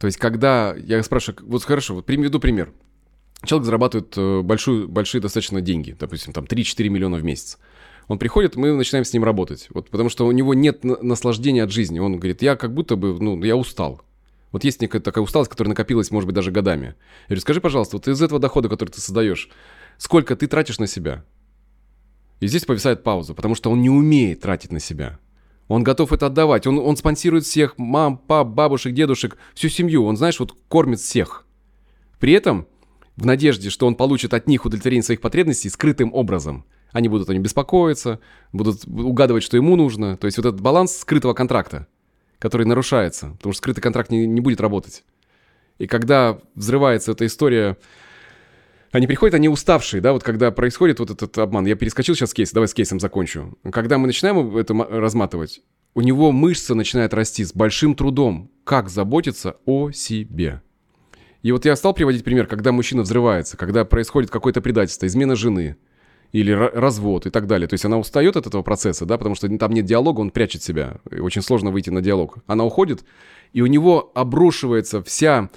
[0.00, 2.72] То есть, когда я спрашиваю, вот хорошо, вот приведу пример
[3.44, 7.58] человек зарабатывает э, большую, большие достаточно деньги, допустим, там 3-4 миллиона в месяц.
[8.08, 9.68] Он приходит, мы начинаем с ним работать.
[9.70, 12.00] Вот, потому что у него нет наслаждения от жизни.
[12.00, 14.02] Он говорит, я как будто бы, ну, я устал.
[14.54, 16.94] Вот есть некая такая усталость, которая накопилась, может быть, даже годами.
[17.22, 19.50] Я говорю, скажи, пожалуйста, вот из этого дохода, который ты создаешь,
[19.98, 21.24] сколько ты тратишь на себя?
[22.38, 25.18] И здесь повисает пауза, потому что он не умеет тратить на себя.
[25.66, 26.68] Он готов это отдавать.
[26.68, 30.04] Он, он спонсирует всех, мам, пап, бабушек, дедушек, всю семью.
[30.04, 31.44] Он, знаешь, вот кормит всех.
[32.20, 32.68] При этом
[33.16, 36.64] в надежде, что он получит от них удовлетворение своих потребностей скрытым образом.
[36.92, 38.20] Они будут о нем беспокоиться,
[38.52, 40.16] будут угадывать, что ему нужно.
[40.16, 41.88] То есть вот этот баланс скрытого контракта,
[42.44, 45.02] который нарушается, потому что скрытый контракт не, не будет работать.
[45.78, 47.78] И когда взрывается эта история,
[48.92, 51.64] они приходят, они уставшие, да, вот когда происходит вот этот обман.
[51.64, 53.56] Я перескочил сейчас кейс, давай с кейсом закончу.
[53.72, 55.62] Когда мы начинаем это разматывать,
[55.94, 58.50] у него мышца начинает расти с большим трудом.
[58.64, 60.60] Как заботиться о себе?
[61.40, 65.78] И вот я стал приводить пример, когда мужчина взрывается, когда происходит какое-то предательство, измена жены
[66.34, 67.68] или развод и так далее.
[67.68, 70.64] То есть она устает от этого процесса, да, потому что там нет диалога, он прячет
[70.64, 70.96] себя.
[71.12, 72.38] И очень сложно выйти на диалог.
[72.48, 73.04] Она уходит,
[73.52, 75.48] и у него обрушивается вся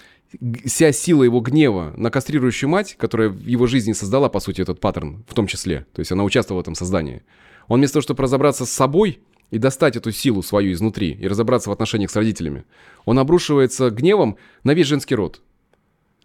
[0.66, 4.80] вся сила его гнева на кастрирующую мать, которая в его жизни создала, по сути, этот
[4.80, 5.88] паттерн, в том числе.
[5.94, 7.24] То есть она участвовала в этом создании.
[7.68, 11.70] Он вместо того, чтобы разобраться с собой и достать эту силу свою изнутри и разобраться
[11.70, 12.66] в отношениях с родителями,
[13.06, 15.42] он обрушивается гневом на весь женский род.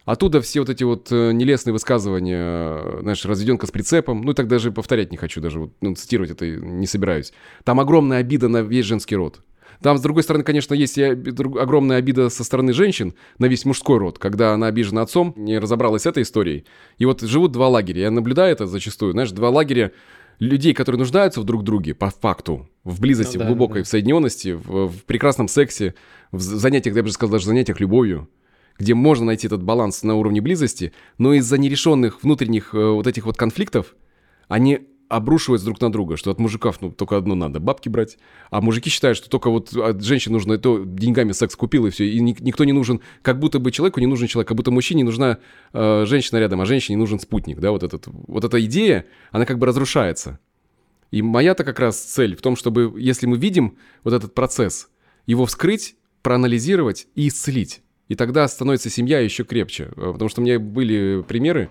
[0.05, 4.35] Оттуда все вот эти вот э, нелестные высказывания, э, знаешь, разведенка с прицепом, ну и
[4.35, 7.31] так даже повторять не хочу, даже вот, ну, цитировать это не собираюсь.
[7.63, 9.41] Там огромная обида на весь женский род.
[9.81, 13.97] Там, с другой стороны, конечно, есть и огромная обида со стороны женщин на весь мужской
[13.97, 16.65] род, когда она обижена отцом, не разобралась с этой историей.
[16.97, 18.03] И вот живут два лагеря.
[18.03, 19.13] Я наблюдаю это зачастую.
[19.13, 19.91] Знаешь, два лагеря
[20.39, 23.85] людей, которые нуждаются в друг друге по факту, в близости, ну, да, в глубокой, да.
[23.85, 25.95] в соединенности, в, в прекрасном сексе,
[26.31, 28.29] в занятиях, я бы сказал, даже занятиях любовью,
[28.79, 33.25] где можно найти этот баланс на уровне близости, но из-за нерешенных внутренних э, вот этих
[33.25, 33.95] вот конфликтов,
[34.47, 38.17] они обрушиваются друг на друга, что от мужиков ну, только одно надо, бабки брать,
[38.49, 42.07] а мужики считают, что только вот от женщин нужно то деньгами секс купил и все,
[42.09, 45.37] и никто не нужен, как будто бы человеку не нужен человек, как будто мужчине нужна
[45.73, 49.59] э, женщина рядом, а женщине нужен спутник, да, вот, этот, вот эта идея, она как
[49.59, 50.39] бы разрушается.
[51.11, 54.89] И моя-то как раз цель в том, чтобы, если мы видим вот этот процесс,
[55.27, 57.83] его вскрыть, проанализировать и исцелить.
[58.13, 59.89] И тогда становится семья еще крепче.
[59.97, 61.69] Э, потому что у меня были примеры,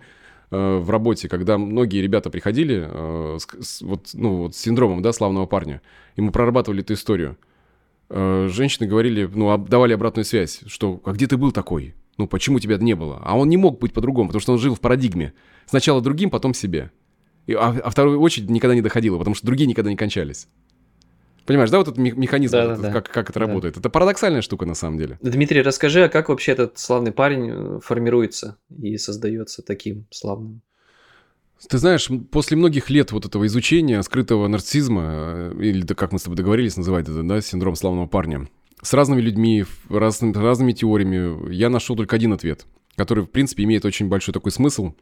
[0.53, 5.01] Э, в работе, когда многие ребята приходили э, с, с, вот, ну, вот с синдромом,
[5.01, 5.81] да, славного парня,
[6.15, 7.39] и мы прорабатывали эту историю.
[8.11, 11.95] Женщины говорили, ну, давали обратную связь, что «а где ты был такой?
[12.19, 14.75] Ну, почему тебя не было?» А он не мог быть по-другому, потому что он жил
[14.75, 15.33] в парадигме.
[15.65, 16.91] Сначала другим, потом себе.
[17.47, 20.47] И, а, а вторую очередь никогда не доходило, потому что другие никогда не кончались.
[21.47, 23.47] Понимаешь, да, вот этот механизм, да, этот, да, как, как это да.
[23.47, 23.77] работает.
[23.77, 25.19] Это парадоксальная штука на самом деле.
[25.23, 30.63] Дмитрий, расскажи, а как вообще этот славный парень э, формируется и создается таким славным?
[31.69, 36.19] Ты знаешь, после многих лет вот этого изучения скрытого нарциссизма, э, или да, как мы
[36.19, 38.49] с тобой договорились называть это, да, синдром славного парня,
[38.81, 43.85] с разными людьми, разными, разными теориями, я нашел только один ответ, который, в принципе, имеет
[43.85, 44.93] очень большой такой смысл,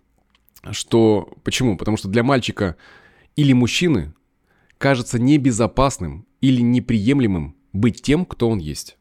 [0.70, 1.32] что...
[1.44, 1.76] Почему?
[1.76, 2.76] Потому что для мальчика
[3.36, 4.12] или мужчины
[4.80, 8.96] кажется небезопасным или неприемлемым быть тем, кто он есть.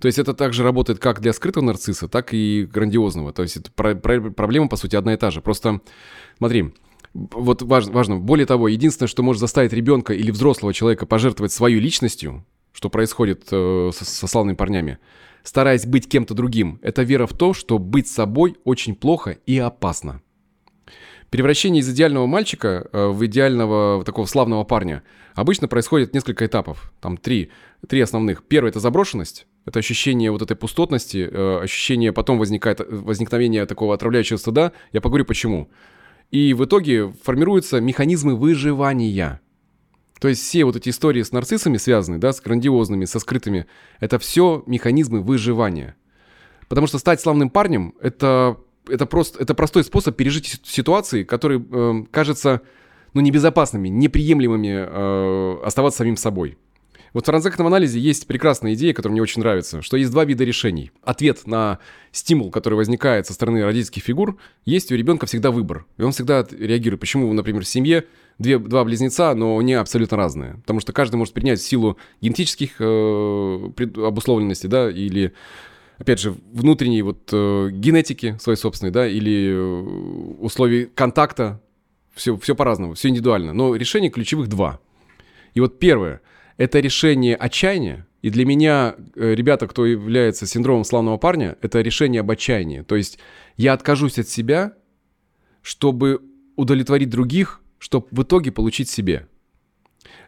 [0.00, 3.32] То есть это также работает как для скрытого нарцисса, так и грандиозного.
[3.32, 5.40] То есть это про- про- проблема, по сути, одна и та же.
[5.40, 5.80] Просто,
[6.36, 6.74] смотри,
[7.14, 11.80] вот важно, важно, более того, единственное, что может заставить ребенка или взрослого человека пожертвовать свою
[11.80, 14.98] личностью, что происходит э, со, со славными парнями,
[15.44, 20.23] стараясь быть кем-то другим, это вера в то, что быть собой очень плохо и опасно.
[21.34, 25.02] Превращение из идеального мальчика э, в идеального такого славного парня
[25.34, 26.92] обычно происходит несколько этапов.
[27.00, 27.50] Там три,
[27.88, 28.44] три основных.
[28.44, 29.48] Первый– это заброшенность.
[29.66, 34.70] Это ощущение вот этой пустотности, э, ощущение потом возникает возникновение такого отравляющего стыда.
[34.92, 35.68] Я поговорю почему.
[36.30, 39.40] И в итоге формируются механизмы выживания.
[40.20, 43.66] То есть все вот эти истории с нарциссами связаны, да, с грандиозными, со скрытыми,
[43.98, 45.96] это все механизмы выживания.
[46.68, 48.56] Потому что стать славным парнем– это
[48.88, 52.62] это просто это простой способ пережить ситуации, которые э, кажутся
[53.12, 56.58] ну, небезопасными, неприемлемыми э, оставаться самим собой.
[57.14, 60.42] Вот в транзактном анализе есть прекрасная идея, которая мне очень нравится, что есть два вида
[60.42, 60.90] решений.
[61.04, 61.78] Ответ на
[62.10, 65.86] стимул, который возникает со стороны родительских фигур, есть у ребенка всегда выбор.
[65.96, 67.00] И он всегда реагирует.
[67.00, 68.06] Почему, например, в семье
[68.40, 70.54] две, два близнеца, но они абсолютно разные?
[70.62, 75.34] Потому что каждый может принять в силу генетических э, обусловленностей, да, или
[75.98, 79.80] опять же, внутренней вот э, генетики своей собственной, да, или э,
[80.40, 81.60] условий контакта,
[82.14, 83.52] все, все по-разному, все индивидуально.
[83.52, 84.80] Но решений ключевых два.
[85.54, 86.20] И вот первое,
[86.56, 92.20] это решение отчаяния, и для меня, э, ребята, кто является синдромом славного парня, это решение
[92.20, 92.82] об отчаянии.
[92.82, 93.18] То есть
[93.56, 94.74] я откажусь от себя,
[95.62, 96.22] чтобы
[96.56, 99.28] удовлетворить других, чтобы в итоге получить себе.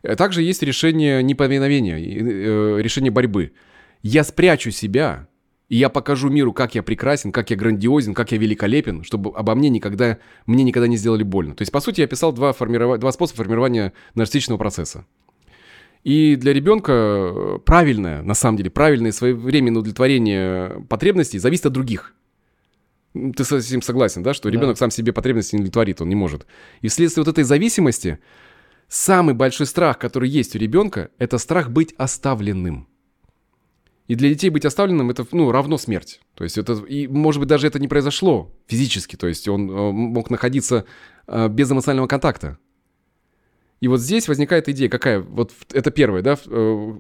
[0.02, 1.96] Э, также есть решение неповиновения,
[2.79, 3.52] решение борьбы.
[4.02, 5.26] Я спрячу себя,
[5.68, 9.55] и я покажу миру, как я прекрасен, как я грандиозен, как я великолепен, чтобы обо
[9.55, 11.55] мне никогда, мне никогда не сделали больно.
[11.57, 12.98] То есть, по сути, я описал два, формиров...
[13.00, 15.07] два способа формирования нарциссичного процесса.
[16.05, 22.14] И для ребенка э, правильное, на самом деле, правильное своевременное удовлетворение потребностей зависит от других.
[23.12, 24.81] Ты с этим согласен, да, что ребенок да.
[24.81, 26.46] сам себе потребности не удовлетворит, он не может.
[26.81, 28.20] И вследствие вот этой зависимости
[28.87, 32.87] самый большой страх, который есть у ребенка, это страх быть оставленным.
[34.07, 36.21] И для детей быть оставленным это ну, равно смерть.
[36.35, 39.90] То есть это, и может быть даже это не произошло физически, то есть он э,
[39.92, 40.85] мог находиться
[41.27, 42.59] э, без эмоционального контакта.
[43.81, 46.49] И вот здесь возникает идея какая, вот это первое, да, э,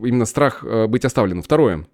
[0.04, 1.42] именно страх быть оставленным.
[1.42, 1.86] Второе,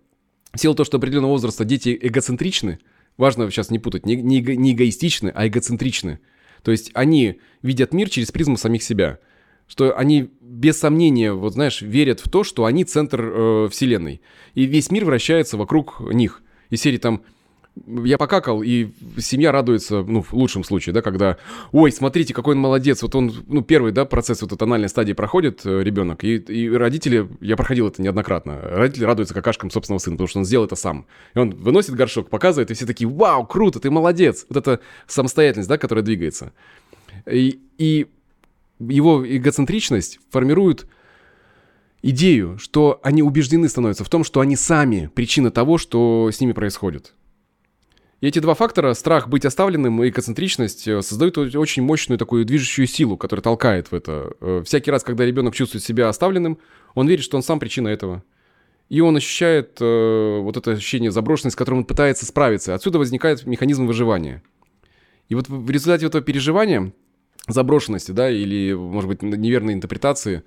[0.55, 2.79] в силу того, что определенного возраста дети эгоцентричны,
[3.18, 6.20] важно сейчас не путать, не, не, не эгоистичны, а эгоцентричны.
[6.62, 9.18] То есть они видят мир через призму самих себя–
[9.72, 14.20] что они без сомнения, вот знаешь, верят в то, что они центр э, вселенной.
[14.52, 16.42] И весь мир вращается вокруг них.
[16.68, 17.22] И серии там
[18.04, 21.38] я покакал, и семья радуется, ну, в лучшем случае, да, когда,
[21.72, 25.62] ой, смотрите, какой он молодец, вот он, ну, первый, да, процесс вот тональной стадии проходит
[25.64, 30.28] э, ребенок, и, и родители, я проходил это неоднократно, родители радуются какашкам собственного сына, потому
[30.28, 31.06] что он сделал это сам.
[31.35, 34.44] И он выносит горшок, показывает, и все такие, вау, круто, ты молодец.
[34.50, 36.52] Вот это самостоятельность, да, которая двигается.
[37.24, 38.08] И, и
[38.88, 40.87] его эгоцентричность формирует
[42.03, 46.53] идею, что они убеждены становятся в том, что они сами причина того, что с ними
[46.53, 47.14] происходит.
[48.23, 52.87] И эти два фактора, страх быть оставленным и экоцентричность, э, создают очень мощную такую движущую
[52.87, 54.33] силу, которая толкает в это.
[54.40, 56.59] Э, всякий раз, когда ребенок чувствует себя оставленным,
[56.95, 58.23] он верит, что он сам причина этого.
[58.88, 62.77] И он ощущает э, вот это ощущение заброшенности, с которым он пытается справиться.
[62.77, 64.40] Отсюда возникает механизм выживания.
[65.29, 66.92] И вот в результате этого переживания,
[67.48, 70.42] заброшенности, да, или, может быть, неверной интерпретации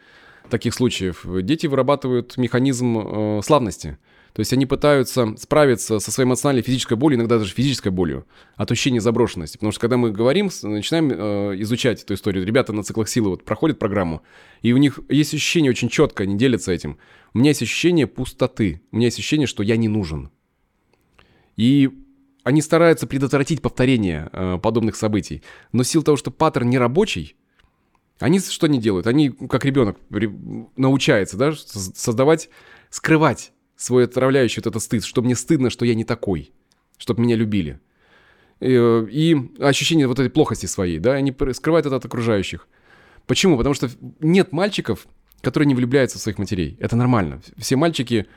[0.50, 3.98] таких случаев, дети вырабатывают механизм э, славности–
[4.36, 8.28] то есть они пытаются справиться со своей эмоциональной физической болью, иногда даже физической болью,
[8.58, 9.56] от ощущения заброшенности.
[9.56, 13.46] Потому что когда мы говорим, начинаем э, изучать эту историю, ребята на циклах силы вот
[13.46, 14.24] проходят программу,
[14.62, 16.98] и у них есть ощущение очень четко, они делятся этим.
[17.34, 20.30] У меня есть ощущение пустоты, у меня есть ощущение, что я не нужен.
[21.56, 21.90] И
[22.46, 25.42] они стараются предотвратить повторение э, подобных событий.
[25.72, 27.36] Но в силу того, что паттерн не рабочий,
[28.20, 29.08] они что не делают?
[29.08, 29.98] Они, как ребенок,
[30.78, 32.50] научается да, создавать,
[32.92, 36.52] скрывать свой отравляющий вот этот стыд, что мне стыдно, что я не такой,
[37.00, 37.80] чтобы меня любили.
[38.60, 42.68] И, э, и ощущение вот этой плохости своей, да, они скрывают это от окружающих.
[43.26, 43.58] Почему?
[43.58, 45.08] Потому что нет мальчиков,
[45.42, 46.78] которые не влюбляются в своих матерей.
[46.80, 47.42] Это нормально.
[47.58, 48.28] Все мальчики,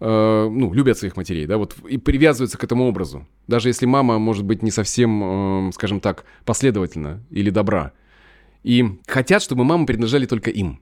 [0.00, 3.26] э, ну, любят своих матерей, да, вот и привязываются к этому образу.
[3.46, 7.92] Даже если мама может быть не совсем, э, скажем так, последовательна или добра.
[8.62, 10.80] И хотят, чтобы мамы принадлежали только им.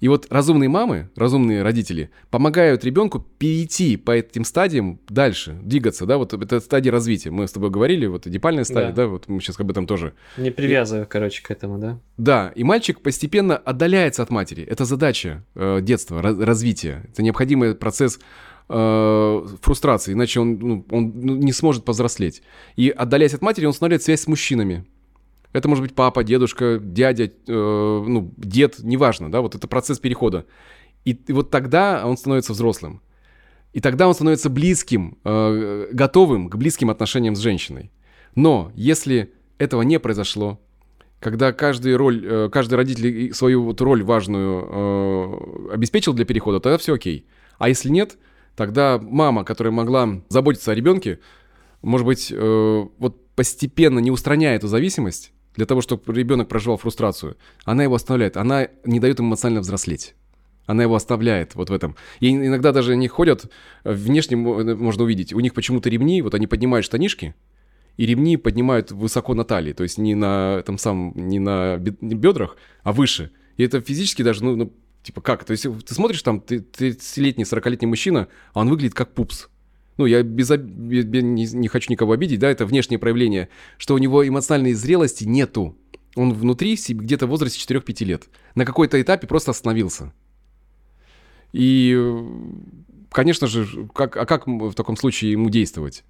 [0.00, 6.18] И вот разумные мамы, разумные родители помогают ребенку перейти по этим стадиям дальше, двигаться, да,
[6.18, 7.30] вот это стадия развития.
[7.30, 10.14] Мы с тобой говорили, вот эдипальная стадия, да, да вот мы сейчас об этом тоже.
[10.36, 11.98] Не привязывая, и, короче, к этому, да?
[12.16, 14.64] Да, и мальчик постепенно отдаляется от матери.
[14.64, 17.04] Это задача э, детства, раз, развития.
[17.12, 18.18] Это необходимый процесс
[18.68, 22.42] э, фрустрации, иначе он, ну, он ну, не сможет повзрослеть.
[22.76, 24.84] И отдаляясь от матери, он устанавливает связь с мужчинами.
[25.54, 30.46] Это может быть папа, дедушка, дядя, э, ну, дед, неважно, да, вот это процесс перехода.
[31.04, 33.00] И, и вот тогда он становится взрослым.
[33.72, 37.92] И тогда он становится близким, э, готовым к близким отношениям с женщиной.
[38.34, 40.60] Но если этого не произошло,
[41.20, 46.78] когда каждый, роль, э, каждый родитель свою вот роль важную э, обеспечил для перехода, тогда
[46.78, 47.26] все окей.
[47.58, 48.18] А если нет,
[48.56, 51.20] тогда мама, которая могла заботиться о ребенке,
[51.80, 57.36] может быть, э, вот постепенно не устраняя эту зависимость, для того, чтобы ребенок проживал фрустрацию,
[57.64, 60.14] она его оставляет, она не дает ему эмоционально взрослеть.
[60.66, 61.94] Она его оставляет вот в этом.
[62.20, 63.50] И иногда даже они ходят,
[63.84, 67.34] э, внешне э, можно увидеть, у них почему-то ремни, вот они поднимают штанишки,
[67.96, 72.56] и ремни поднимают высоко на талии, то есть не на этом самом, не на бедрах,
[72.82, 73.30] а выше.
[73.56, 75.44] И это физически даже, ну, ну типа как?
[75.44, 79.48] То есть ты смотришь там, ты 30-летний, 40-летний мужчина, а он выглядит как пупс
[79.96, 83.98] ну, я без, без, не, не хочу никого обидеть, да, это внешнее проявление, что у
[83.98, 85.76] него эмоциональной зрелости нету.
[86.16, 88.24] Он внутри где-то в возрасте 4-5 лет.
[88.54, 90.12] На какой-то этапе просто остановился.
[91.52, 91.96] И,
[93.10, 96.04] конечно же, как, а как в таком случае ему действовать?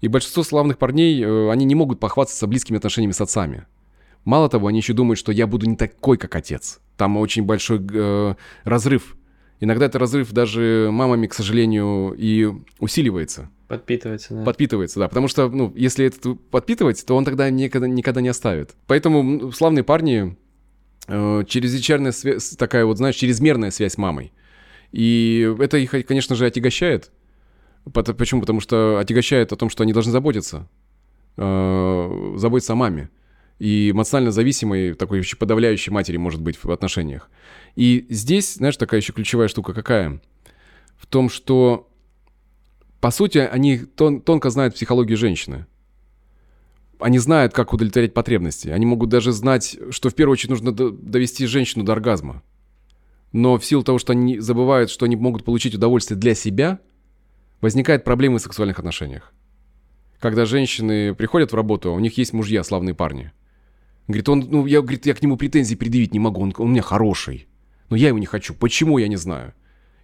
[0.00, 3.66] И большинство славных парней, э, они не могут похвастаться близкими отношениями с отцами.
[4.24, 6.80] Мало того, они еще думают, что я буду не такой, как отец.
[6.96, 9.16] Там очень большой э, разрыв
[9.60, 13.50] Иногда этот разрыв даже мамами, к сожалению, и усиливается.
[13.68, 14.44] Подпитывается, да.
[14.44, 15.08] Подпитывается, да.
[15.08, 18.74] Потому что, ну, если это подпитывать, то он тогда никогда, никогда не оставит.
[18.86, 20.36] Поэтому славные парни,
[21.08, 24.32] э, чрезвычайная связь, такая вот, знаешь, чрезмерная связь с мамой.
[24.92, 27.10] И это их, конечно же, отягощает.
[27.92, 28.40] Почему?
[28.40, 30.68] Потому что отягощает о том, что они должны заботиться.
[31.36, 33.10] Э, заботиться о маме
[33.60, 37.30] и эмоционально зависимой, такой еще подавляющей матери может быть в отношениях.
[37.76, 40.20] И здесь, знаешь, такая еще ключевая штука какая?
[40.96, 41.88] В том, что,
[43.00, 45.66] по сути, они тон тонко знают психологию женщины.
[46.98, 48.68] Они знают, как удовлетворять потребности.
[48.68, 52.42] Они могут даже знать, что в первую очередь нужно довести женщину до оргазма.
[53.32, 56.80] Но в силу того, что они забывают, что они могут получить удовольствие для себя,
[57.60, 59.32] возникают проблемы в сексуальных отношениях.
[60.18, 63.32] Когда женщины приходят в работу, у них есть мужья, славные парни–
[64.10, 66.70] Говорит, он, ну, я, говорит, я к нему претензий предъявить не могу, он, он у
[66.70, 67.46] меня хороший.
[67.90, 68.54] Но я его не хочу.
[68.54, 69.52] Почему, я не знаю.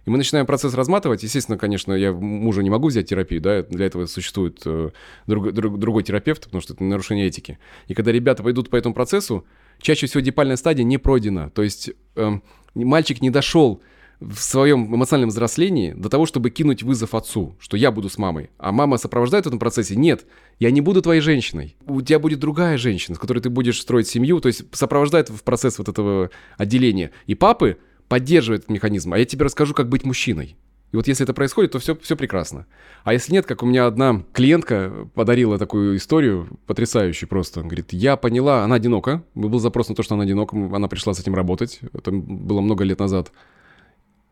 [0.05, 1.23] И мы начинаем процесс разматывать.
[1.23, 4.91] Естественно, конечно, я мужа не могу взять терапию, да, для этого существует э,
[5.25, 7.59] друг, друг, другой терапевт, потому что это нарушение этики.
[7.87, 9.45] И когда ребята пойдут по этому процессу,
[9.81, 11.49] чаще всего дипальная стадия не пройдена.
[11.49, 12.39] То есть э,
[12.73, 13.81] мальчик не дошел
[14.19, 18.49] в своем эмоциональном взрослении до того, чтобы кинуть вызов отцу, что я буду с мамой.
[18.57, 19.95] А мама сопровождает в этом процессе.
[19.95, 20.25] Нет,
[20.59, 21.75] я не буду твоей женщиной.
[21.85, 24.39] У тебя будет другая женщина, с которой ты будешь строить семью.
[24.39, 27.11] То есть сопровождает в процесс вот этого отделения.
[27.27, 27.77] И папы
[28.07, 29.13] поддерживают этот механизм.
[29.13, 30.57] А я тебе расскажу, как быть мужчиной.
[30.93, 32.65] И вот если это происходит, то все, все прекрасно.
[33.03, 37.59] А если нет, как у меня одна клиентка подарила такую историю, потрясающую просто.
[37.59, 39.23] Она говорит, я поняла, она одинока.
[39.35, 40.55] Был запрос на то, что она одинока.
[40.55, 41.81] Она пришла с этим работать.
[41.93, 43.31] Это было много лет назад.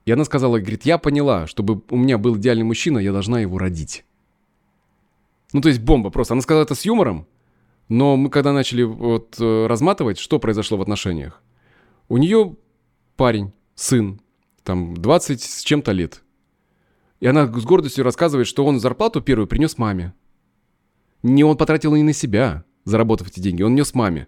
[0.05, 3.57] И она сказала, говорит, я поняла, чтобы у меня был идеальный мужчина, я должна его
[3.57, 4.05] родить.
[5.51, 6.33] Ну, то есть бомба просто.
[6.33, 7.27] Она сказала это с юмором,
[7.89, 11.41] но мы когда начали вот э, разматывать, что произошло в отношениях,
[12.07, 12.55] у нее
[13.15, 14.21] парень, сын,
[14.63, 16.23] там 20 с чем-то лет.
[17.19, 20.13] И она с гордостью рассказывает, что он зарплату первую принес маме.
[21.23, 24.27] Не он потратил не на себя, заработав эти деньги, он нес маме.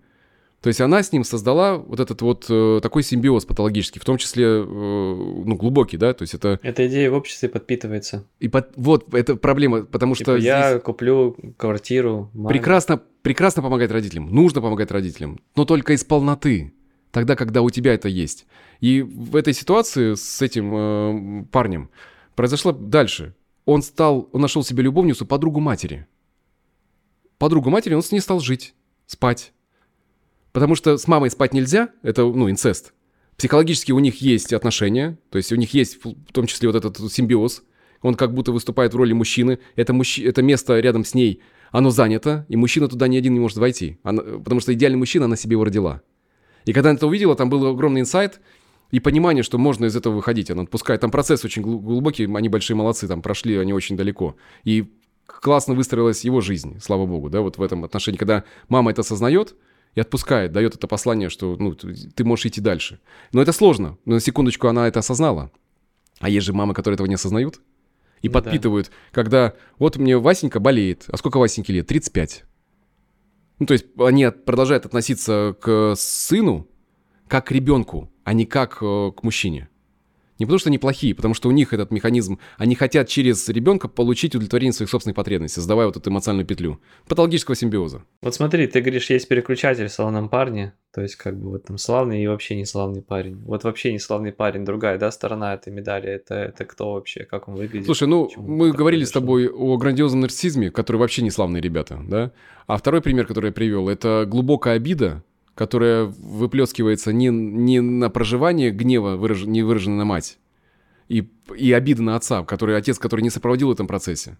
[0.61, 4.17] То есть она с ним создала вот этот вот э, такой симбиоз патологический, в том
[4.17, 6.59] числе, э, ну, глубокий, да, то есть это...
[6.63, 8.25] Эта идея в обществе подпитывается.
[8.39, 8.71] И под...
[8.75, 10.37] вот, это проблема, потому типа что...
[10.37, 10.81] Я здесь...
[10.81, 12.49] куплю квартиру, маме.
[12.49, 16.73] Прекрасно, прекрасно помогать родителям, нужно помогать родителям, но только из полноты,
[17.11, 18.47] тогда, когда у тебя это есть.
[18.79, 21.91] И в этой ситуации с этим э, парнем
[22.35, 23.35] произошло дальше.
[23.65, 26.07] Он стал, он нашел себе любовницу, подругу матери.
[27.37, 28.73] Подругу матери, он с ней стал жить,
[29.05, 29.53] спать
[30.57, 32.95] Потому что с мамой спать нельзя, это, ну, инцест.
[33.37, 37.13] Психологически у них есть отношения, то есть у них есть в том числе вот этот
[37.13, 37.61] симбиоз.
[38.01, 39.59] Он как будто выступает в роли мужчины.
[39.75, 40.17] Это, мужч...
[40.17, 43.99] это место рядом с ней, оно занято, и мужчина туда ни один не может войти.
[44.01, 44.23] Она...
[44.23, 46.01] Потому что идеальный мужчина, она себе его родила.
[46.65, 48.41] И когда она это увидела, там был огромный инсайт
[48.89, 50.49] и понимание, что можно из этого выходить.
[50.49, 51.01] Она отпускает.
[51.01, 54.35] Там процесс очень глубокий, они большие молодцы, там прошли они очень далеко.
[54.63, 54.91] И
[55.27, 58.17] классно выстроилась его жизнь, слава богу, да, вот в этом отношении.
[58.17, 59.55] Когда мама это осознает,
[59.97, 62.99] и отпускает, дает это послание, что ну, ты можешь идти дальше.
[63.33, 63.97] Но это сложно.
[64.05, 65.51] Но на секундочку она это осознала.
[66.19, 67.61] А есть же мамы, которые этого не осознают
[68.21, 68.93] и ну, подпитывают, да.
[69.11, 71.05] когда вот мне Васенька болеет.
[71.07, 71.87] А сколько Васеньке лет?
[71.87, 72.43] 35.
[73.57, 76.67] Ну, то есть они продолжают относиться к сыну
[77.27, 79.67] как к ребенку, а не как э, к мужчине.
[80.39, 83.87] Не потому что они плохие, потому что у них этот механизм, они хотят через ребенка
[83.87, 88.03] получить удовлетворение своих собственных потребностей, создавая вот эту эмоциональную петлю патологического симбиоза.
[88.21, 91.77] Вот смотри, ты говоришь, есть переключатель в славном парне, то есть как бы вот там
[91.77, 93.37] славный и вообще не славный парень.
[93.45, 97.47] Вот вообще не славный парень, другая, да, сторона этой медали, это, это кто вообще, как
[97.47, 97.85] он выглядит?
[97.85, 99.19] Слушай, ну мы говорили произошло?
[99.19, 102.31] с тобой о грандиозном нарциссизме, который вообще не славные ребята, да?
[102.67, 105.23] А второй пример, который я привел, это глубокая обида,
[105.57, 110.37] которая выплескивается не, не на проживание гнева, выраж, не выраженный на мать,
[111.09, 114.37] и, и обида на отца, который, отец, который не сопроводил в этом процессе.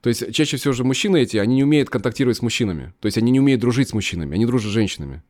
[0.00, 2.94] То есть чаще всего же мужчины эти, они не умеют контактировать с мужчинами.
[3.00, 5.22] То есть они не умеют дружить с мужчинами, они дружат с женщинами.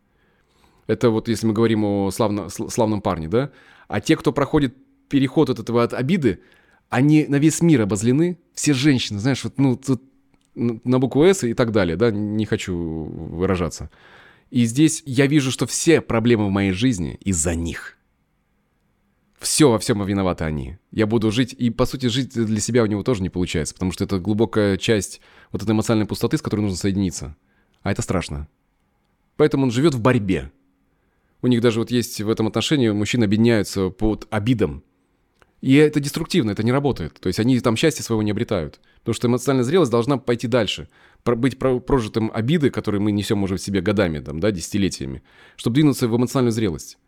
[0.86, 3.50] Это вот если мы говорим о славно, славном парне, да?
[3.88, 4.76] А те, кто проходит
[5.08, 6.38] переход от этого от обиды,
[6.88, 8.38] они на весь мир обозлены.
[8.54, 10.02] Все женщины, знаешь, вот, ну, тут
[10.54, 13.90] на букву «С» и так далее, да, не хочу выражаться.
[14.50, 17.96] И здесь я вижу, что все проблемы в моей жизни из-за них.
[19.38, 20.78] Все во всем виноваты они.
[20.90, 23.90] Я буду жить, и по сути жить для себя у него тоже не получается, потому
[23.92, 27.36] что это глубокая часть вот этой эмоциональной пустоты, с которой нужно соединиться.
[27.82, 28.48] А это страшно.
[29.36, 30.52] Поэтому он живет в борьбе.
[31.40, 34.84] У них даже вот есть в этом отношении мужчины объединяются под обидам.
[35.62, 37.18] И это деструктивно, это не работает.
[37.20, 38.80] То есть они там счастья своего не обретают.
[38.98, 40.88] Потому что эмоциональная зрелость должна пойти дальше.
[41.24, 45.22] Быть прожитым обиды, которые мы несем уже в себе годами, там, да, десятилетиями,
[45.56, 46.98] чтобы двинуться в эмоциональную зрелость.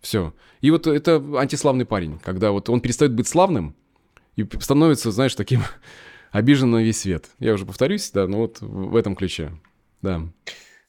[0.00, 0.34] Все.
[0.60, 3.74] И вот это антиславный парень, когда вот он перестает быть славным
[4.36, 5.62] и становится, знаешь, таким
[6.30, 7.30] обиженным на весь свет.
[7.38, 9.52] Я уже повторюсь, да, но вот в этом ключе.
[10.02, 10.22] Да.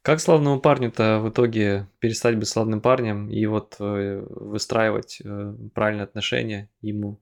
[0.02, 6.06] Как славному парню-то в итоге перестать быть славным парнем и вот э, выстраивать э, правильные
[6.06, 7.20] отношения ему?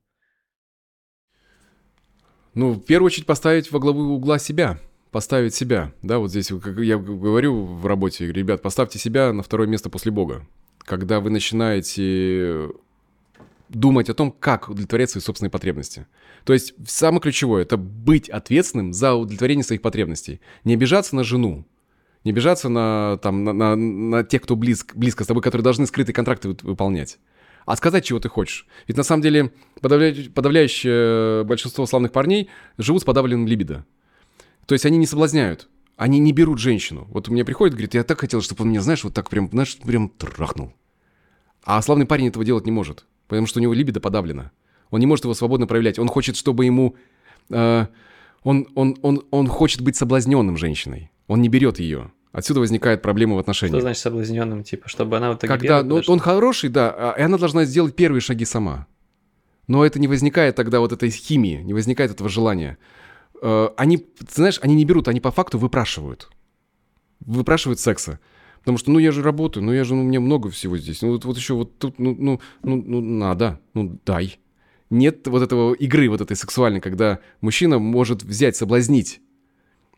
[2.53, 4.79] Ну, в первую очередь поставить во главу угла себя,
[5.17, 5.93] поставить себя.
[6.03, 10.11] Да, вот здесь, как я говорю в работе, ребят, поставьте себя на второе место после
[10.11, 10.45] Бога.
[10.77, 12.69] Когда вы начинаете
[13.67, 16.05] думать о том, как удовлетворять свои собственные потребности.
[16.43, 20.39] То есть самое ключевое– это быть ответственным за удовлетворение своих потребностей.
[20.63, 21.65] Не обижаться на жену,
[22.23, 25.87] не обижаться на, там, на, на, на тех, кто близко, близко с тобой, которые должны
[25.87, 27.17] скрытые контракты выполнять.
[27.65, 28.67] А сказать, чего ты хочешь.
[28.87, 29.51] Ведь на самом деле
[29.81, 30.13] подавля...
[30.31, 33.83] подавляющее большинство славных парней живут с подавленным либидо.
[34.67, 35.69] То есть они не соблазняют.
[35.95, 37.07] Они не берут женщину.
[37.09, 39.49] Вот у меня приходит, говорит, я так хотел, чтобы он меня, знаешь, вот так прям,
[39.49, 40.73] знаешь, прям трахнул.
[41.63, 44.51] А славный парень этого делать не может, потому что у него либидо подавлено.
[44.91, 45.97] Он не может его свободно проявлять.
[45.97, 46.95] Он хочет, чтобы ему...
[47.49, 47.87] Э,
[48.43, 51.11] он, он, он, он хочет быть соблазненным женщиной.
[51.27, 52.11] Он не берет ее.
[52.31, 53.77] Отсюда возникает проблема в отношениях.
[53.77, 54.63] Что значит соблазненным?
[54.63, 57.95] Типа, чтобы она вот так Когда, ну, он хороший, да, а, и она должна сделать
[57.95, 58.85] первые шаги сама.
[59.67, 62.77] Но это не возникает тогда вот этой химии, не возникает этого желания.
[63.41, 66.29] Э, они, ты знаешь, они не берут, они по факту выпрашивают.
[67.19, 68.19] Выпрашивают секса.
[68.59, 71.01] Потому что, ну, я же работаю, ну, я же, ну, мне много всего здесь.
[71.01, 74.39] Ну, вот, вот еще вот тут, ну, ну, ну, ну, надо, ну, дай.
[74.89, 79.21] Нет вот этого игры вот этой сексуальной, когда мужчина может взять, соблазнить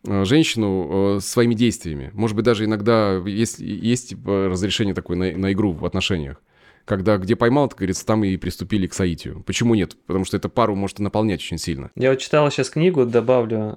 [0.06, 2.10] э, женщину э, своими действиями.
[2.12, 6.42] Может быть, даже иногда есть, есть типа, разрешение такое на, на игру в отношениях
[6.90, 9.44] когда где поймал, как говорится, там и приступили к соитию.
[9.46, 9.96] Почему нет?
[10.06, 11.92] Потому что это пару может наполнять очень сильно.
[11.94, 13.76] Я вот читал сейчас книгу, добавлю,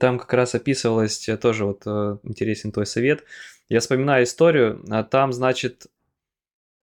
[0.00, 3.24] там как раз описывалось, э, тоже вот э, интересен твой совет.
[3.68, 5.88] Я вспоминаю историю, а там, значит,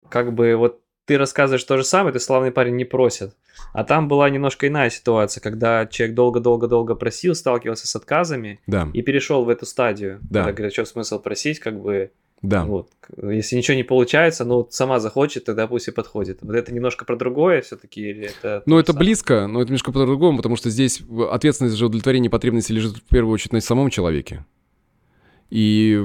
[0.09, 3.37] как бы вот ты рассказываешь то же самое, ты славный парень не просит.
[3.73, 8.89] А там была немножко иная ситуация, когда человек долго-долго-долго просил, сталкивался с отказами да.
[8.93, 10.19] и перешел в эту стадию.
[10.29, 10.41] Да.
[10.41, 12.11] Когда говорят, что смысл просить, как бы
[12.43, 12.65] да.
[12.65, 12.91] Вот.
[13.23, 16.39] Если ничего не получается, ну, сама захочет, тогда пусть и подходит.
[16.43, 18.63] Вот это немножко про другое все-таки или это...
[18.67, 19.07] Ну, это самое?
[19.07, 23.33] близко, но это немножко по-другому, потому что здесь ответственность за удовлетворение потребностей лежит в первую
[23.33, 24.45] очередь на самом человеке.
[25.49, 26.05] И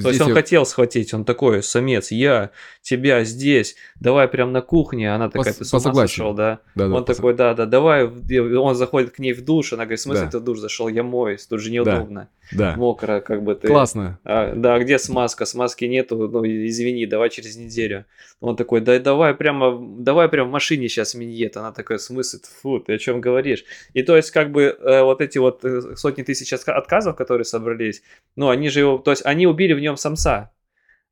[0.00, 0.34] То есть он я...
[0.34, 5.12] хотел схватить, он такой, самец, я тебя здесь, давай прям на кухне.
[5.12, 6.60] Она такая, по, ты с ума сошел, да?
[6.76, 8.04] да, да он по такой, да, да, давай.
[8.04, 10.30] Он заходит к ней в душ, она говорит, в смысле да.
[10.30, 12.20] ты в душ зашел, я моюсь, тут же неудобно.
[12.20, 12.28] Да.
[12.52, 13.68] Мокро, как бы ты.
[13.68, 14.18] Классно.
[14.24, 15.44] А, да, где смазка?
[15.44, 18.04] Смазки нету, ну извини, давай через неделю.
[18.40, 21.56] Он такой, да давай прямо, давай прямо в машине сейчас миньет.
[21.56, 23.64] Она такая, в смысле, фу, ты о чем говоришь?
[23.92, 28.02] И то есть как бы э, вот эти вот э, сотни тысяч отказов, которые собрались,
[28.36, 30.52] ну они же его, то есть они убили в нем самца.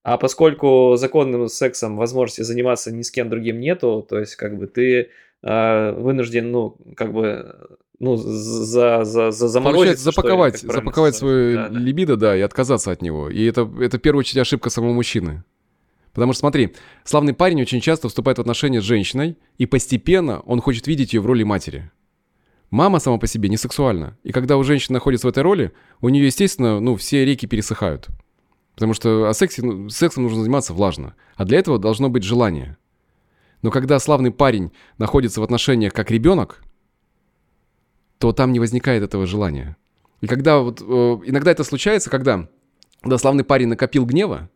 [0.03, 4.67] А поскольку законным сексом возможности заниматься ни с кем другим нету, то есть как бы
[4.67, 5.11] ты
[5.43, 10.01] э, вынужден, ну, как бы, ну, за, за, за заморозить.
[10.01, 13.31] запаковать, что, запаковать свою да, либидо, да, и отказаться от него.
[13.31, 15.45] И это, это в первую очередь ошибка самого мужчины.
[16.13, 16.75] Потому что, смотри,
[17.05, 21.21] славный парень очень часто вступает в отношения с женщиной, и постепенно он хочет видеть ее
[21.21, 21.93] в роли матери.
[22.71, 24.19] Мама сама по себе не сексуальна.
[24.25, 28.09] И когда у женщины находится в этой роли, у нее, естественно, ну, все реки пересыхают.
[28.75, 31.15] Потому что о сексе, ну, сексом нужно заниматься влажно.
[31.37, 32.79] А для этого должно быть желание.
[33.63, 36.65] Но когда славный парень находится в отношениях как ребенок,
[38.23, 39.77] то там не возникает этого желания.
[40.21, 40.81] И когда вот...
[40.81, 40.85] Э,
[41.27, 42.49] иногда это случается, когда,
[43.01, 44.49] когда славный парень накопил гнева,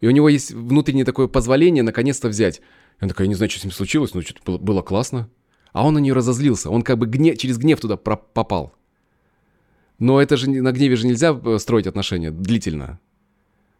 [0.00, 2.60] и у него есть внутреннее такое позволение наконец-то взять.
[3.00, 5.30] И он такой, я не знаю, что с ним случилось, но что-то было, было классно.
[5.72, 6.68] А он на нее разозлился.
[6.68, 8.74] Он как бы гнев, через гнев туда попал.
[10.00, 12.98] Но это же на гневе же нельзя э, строить отношения длительно.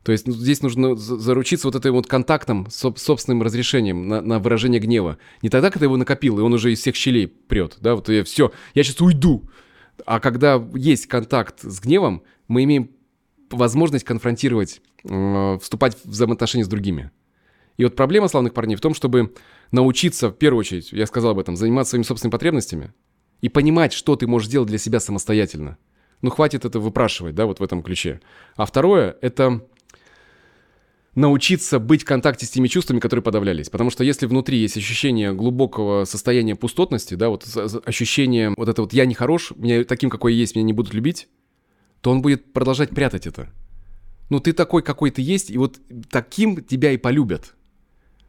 [0.07, 4.39] То есть ну, здесь нужно заручиться вот этим вот контактом с собственным разрешением на, на
[4.39, 5.19] выражение гнева.
[5.43, 8.23] Не тогда, когда его накопил, и он уже из всех щелей прет, да, вот я
[8.23, 9.51] все, я сейчас уйду.
[10.05, 12.93] А когда есть контакт с гневом, мы имеем
[13.51, 17.11] возможность конфронтировать, э, вступать в взаимоотношения с другими.
[17.77, 19.35] И вот проблема славных парней в том, чтобы
[19.73, 22.93] научиться, в первую очередь, я сказал об этом, заниматься своими собственными потребностями
[23.41, 25.79] и понимать, что ты можешь делать для себя самостоятельно.
[26.23, 28.21] Ну, хватит это выпрашивать, да, вот в этом ключе.
[28.55, 29.67] А второе, это
[31.17, 33.69] научиться быть в контакте с теми чувствами, которые подавлялись.
[33.71, 37.45] Потому что если внутри есть ощущение глубокого состояния пустотности, да, вот
[37.85, 40.95] ощущение вот это вот «я не хорош, меня таким, какой я есть, меня не будут
[40.95, 41.27] любить»,
[42.03, 43.51] то он будет продолжать прятать это.
[44.29, 47.55] Ну, ты такой, какой ты есть, и вот таким тебя и полюбят.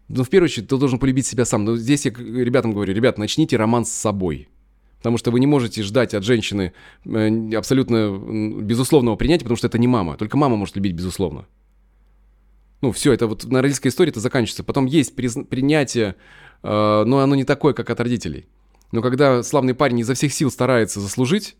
[0.07, 1.65] Но в первую очередь ты должен полюбить себя сам.
[1.65, 4.47] Но здесь я ребятам говорю, ребят, начните роман с собой.
[4.99, 6.73] Потому что вы не можете ждать от женщины
[7.03, 10.15] э, абсолютно безусловного принятия, потому что это не мама.
[10.15, 11.45] Только мама может любить безусловно.
[12.81, 14.63] Ну, все, это вот на родительской истории это заканчивается.
[14.63, 16.15] Потом есть призна- принятие,
[16.63, 18.47] э, но оно не такое, как от родителей.
[18.91, 21.57] Но когда славный парень изо всех сил старается заслужить,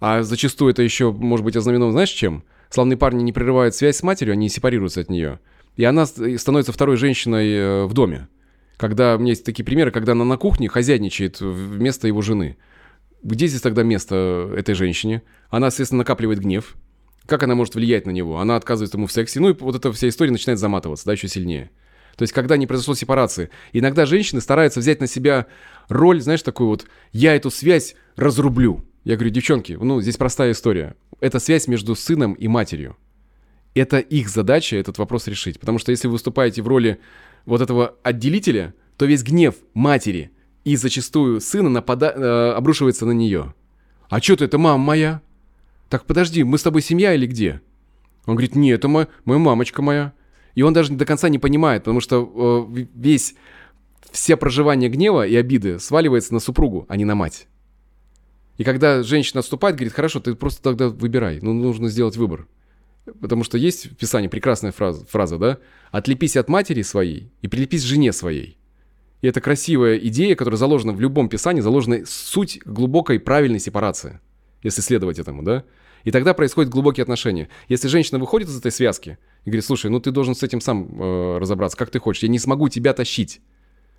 [0.00, 2.44] а зачастую это еще может быть ознаменовано, знаешь, чем?
[2.70, 5.40] Славные парни не прерывают связь с матерью, они сепарируются от нее.
[5.76, 8.28] И она становится второй женщиной э, в доме.
[8.76, 12.58] Когда у меня есть такие примеры, когда она на кухне хозяйничает вместо его жены.
[13.22, 15.22] Где здесь тогда место этой женщине?
[15.48, 16.76] Она, соответственно, накапливает гнев,
[17.26, 18.38] как она может влиять на него?
[18.38, 19.40] Она отказывается ему в сексе.
[19.40, 21.70] Ну и вот эта вся история начинает заматываться, да, еще сильнее.
[22.16, 23.50] То есть, когда не произошло сепарации.
[23.72, 25.46] Иногда женщины стараются взять на себя
[25.88, 28.84] роль, знаешь, такую вот, я эту связь разрублю.
[29.04, 30.96] Я говорю, девчонки, ну, здесь простая история.
[31.20, 32.96] Это связь между сыном и матерью.
[33.74, 35.60] Это их задача этот вопрос решить.
[35.60, 36.98] Потому что если вы выступаете в роли
[37.44, 40.30] вот этого отделителя, то весь гнев матери
[40.64, 42.12] и зачастую сына напада...
[42.16, 43.54] э, обрушивается на нее.
[44.08, 45.20] А что ты, это мама моя?
[45.88, 47.60] Так подожди, мы с тобой семья или где?
[48.26, 50.12] Он говорит, нет, это моя, моя мамочка моя.
[50.54, 53.34] И он даже до конца не понимает, потому что э, весь,
[54.10, 57.46] все проживание гнева и обиды сваливается на супругу, а не на мать.
[58.56, 62.48] И когда женщина отступает, говорит, хорошо, ты просто тогда выбирай, ну нужно сделать выбор.
[63.20, 65.58] Потому что есть в Писании прекрасная фраза, фраза, да?
[65.92, 68.58] «Отлепись от матери своей и прилепись к жене своей».
[69.20, 74.18] И это красивая идея, которая заложена в любом Писании, заложена суть глубокой правильной сепарации–
[74.62, 75.64] если следовать этому, да?
[76.04, 77.48] И тогда происходят глубокие отношения.
[77.68, 80.86] Если женщина выходит из этой связки и говорит, слушай, ну ты должен с этим сам
[81.00, 83.40] э, разобраться, как ты хочешь, я не смогу тебя тащить.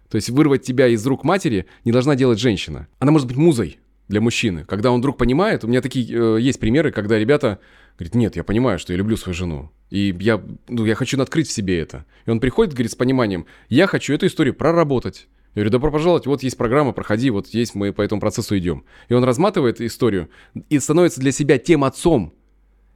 [0.10, 2.88] То есть вырвать тебя из рук матери не должна делать женщина.
[3.00, 6.60] Она может быть музой, для мужчины, когда он вдруг понимает, у меня такие э, есть
[6.60, 7.60] примеры, когда ребята
[7.98, 11.48] говорят, нет, я понимаю, что я люблю свою жену, и я, ну, я хочу открыть
[11.48, 12.06] в себе это.
[12.26, 15.28] И он приходит, говорит, с пониманием, я хочу эту историю проработать.
[15.58, 18.84] Я говорю, добро пожаловать, вот есть программа, проходи, вот есть, мы по этому процессу идем.
[19.10, 20.30] И он разматывает историю
[20.70, 22.32] и становится для себя тем отцом,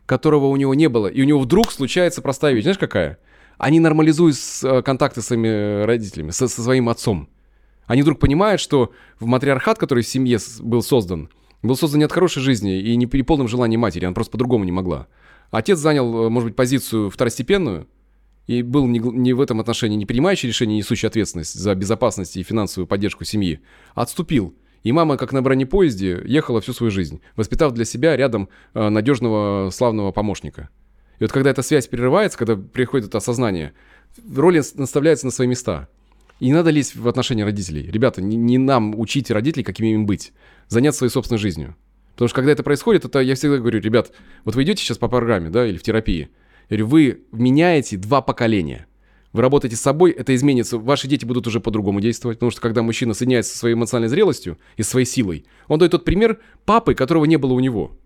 [0.06, 1.08] которого у него не было.
[1.08, 3.18] И у него вдруг случается простая вещь, знаешь какая?
[3.58, 7.30] Они нормализуют э, контакты с своими родителями, со, со своим отцом.
[7.88, 11.32] Они вдруг понимают, что в матриархат, который в семье был создан,
[11.64, 14.66] был создан не от хорошей жизни и не при полном желании матери, она просто по-другому
[14.66, 15.08] не могла.
[15.50, 17.88] Отец занял, э, может быть, позицию второстепенную
[18.52, 22.44] и был не, не в этом отношении не принимающий решение, несущий ответственность за безопасность и
[22.44, 23.62] финансовую поддержку семьи,
[23.96, 24.54] а отступил.
[24.84, 29.70] И мама, как на бронепоезде, ехала всю свою жизнь, воспитав для себя рядом э, надежного,
[29.70, 30.70] славного помощника.
[31.20, 33.74] И вот когда эта связь прерывается, когда приходит это осознание,
[34.36, 35.88] роли наставляются на свои места–
[36.42, 37.90] и не надо лезть в отношения родителей.
[37.92, 40.34] Ребята, не, не нам учить родителей, какими им быть.
[40.70, 41.76] Заняться своей собственной жизнью.
[42.14, 44.12] Потому что когда это происходит, это я всегда говорю, ребят,
[44.44, 46.32] вот вы идете сейчас по программе, да, или в терапии.
[46.80, 48.88] Вы меняете два поколения.
[49.34, 52.82] Вы работаете с собой, это изменится, ваши дети будут уже по-другому действовать, потому что когда
[52.82, 57.24] мужчина соединяется со своей эмоциональной зрелостью и своей силой, он дает тот пример папы, которого
[57.26, 57.98] не было у него.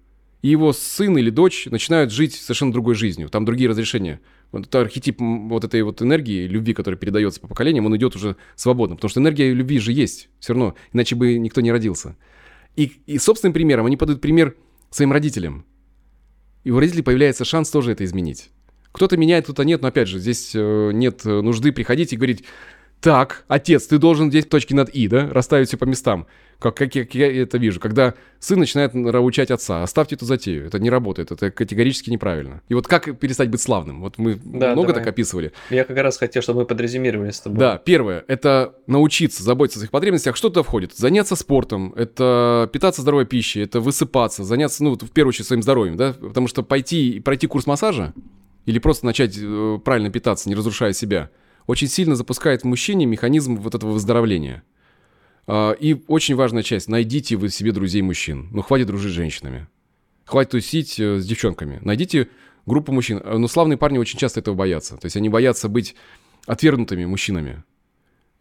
[0.44, 4.20] И его сын или дочь начинают жить совершенно другой жизнью, там другие разрешения
[4.52, 8.36] вот этот архетип вот этой вот энергии, любви, которая передается по поколениям, он идет уже
[8.56, 12.16] свободно, потому что энергия любви же есть все равно, иначе бы никто не родился.
[12.76, 14.56] И, и собственным примером они подают пример
[14.92, 15.66] своим родителям.
[16.64, 18.52] И у родителей появляется шанс тоже это изменить.
[18.96, 22.46] Кто-то меняет, кто-то нет, но опять же, здесь э, нет нужды приходить и говорить,
[23.02, 26.26] так, отец, ты должен здесь точки над «и», да, расставить все по местам.
[26.58, 27.80] Как, как, как я это вижу.
[27.80, 30.66] Когда сын начинает научать отца, оставьте эту затею.
[30.66, 32.62] Это не работает, это категорически неправильно.
[32.70, 34.02] И вот как перестать быть славным?
[34.02, 35.04] Вот мы да, много давай.
[35.04, 35.52] так описывали.
[35.70, 37.60] Я как раз хотел, чтобы мы подрезюмировали с тобой.
[37.60, 40.36] Да, первое, это научиться заботиться о своих потребностях.
[40.38, 40.96] Что туда входит?
[40.96, 45.98] Заняться спортом, это питаться здоровой пищей, это высыпаться, заняться, ну, в первую очередь, своим здоровьем,
[45.98, 48.14] да, потому что пойти и пройти курс массажа
[48.66, 51.30] или просто начать э, правильно питаться, не разрушая себя–
[51.68, 54.64] очень сильно запускает в мужчине механизм вот этого выздоровления.
[55.48, 56.88] А, и очень важная часть.
[56.90, 58.50] Найдите вы себе друзей мужчин.
[58.52, 59.68] Ну, хватит дружить с женщинами.
[60.26, 61.80] Хватит тусить э, с девчонками.
[61.84, 62.30] Найдите
[62.66, 63.22] группу мужчин.
[63.24, 64.98] Э, но славные парни очень часто этого боятся.
[64.98, 65.96] То есть они боятся быть
[66.46, 67.64] отвергнутыми мужчинами.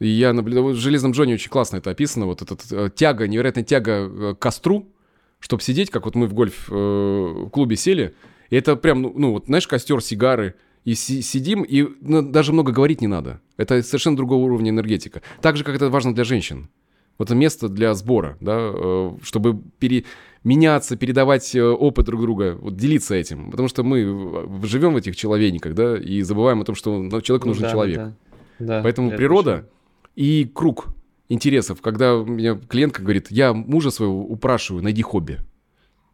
[0.01, 2.27] И я наблюдаю, в «Железном Джоне» очень классно это описано.
[2.27, 4.93] Вот эта э, тяга, невероятная тяга к костру,
[5.41, 8.15] чтобы сидеть, как вот мы в гольф-клубе сели.
[8.51, 12.53] И это прям, ну, ну, вот, знаешь, костер, сигары– и си- сидим, и ну, даже
[12.53, 13.41] много говорить не надо.
[13.57, 15.23] Это совершенно другого уровня энергетика.
[15.41, 16.69] Так же, как это важно для женщин.
[17.17, 20.05] Вот это место для сбора, да, э, чтобы пере...
[20.43, 23.51] меняться, передавать э, опыт друг друга, вот делиться этим.
[23.51, 27.49] Потому что мы живем в этих человейниках, да, и забываем о том, что ну, человеку
[27.49, 27.97] нужен да, человек.
[27.97, 28.15] Да,
[28.59, 29.69] да, Поэтому природа точно.
[30.17, 30.89] и круг
[31.29, 31.81] интересов.
[31.81, 35.39] Когда у меня клиентка говорит, я мужа своего упрашиваю, найди хобби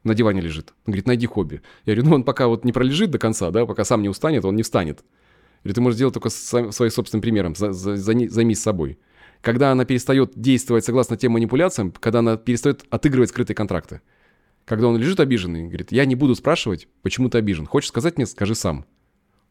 [0.04, 0.70] на диване лежит.
[0.86, 1.62] Он говорит, найди хобби.
[1.84, 4.44] Я говорю, ну он пока вот не пролежит до конца, да, пока сам не устанет,
[4.44, 5.04] он не встанет.
[5.62, 8.98] Или ты можешь сделать только своим собственным примером, за, за, за, займись собой.
[9.42, 14.00] Когда она перестает действовать согласно тем манипуляциям, когда она перестает отыгрывать скрытые контракты.
[14.64, 17.66] Когда он лежит обиженный, говорит, я не буду спрашивать, почему ты обижен.
[17.66, 18.86] Хочешь сказать мне, скажи сам.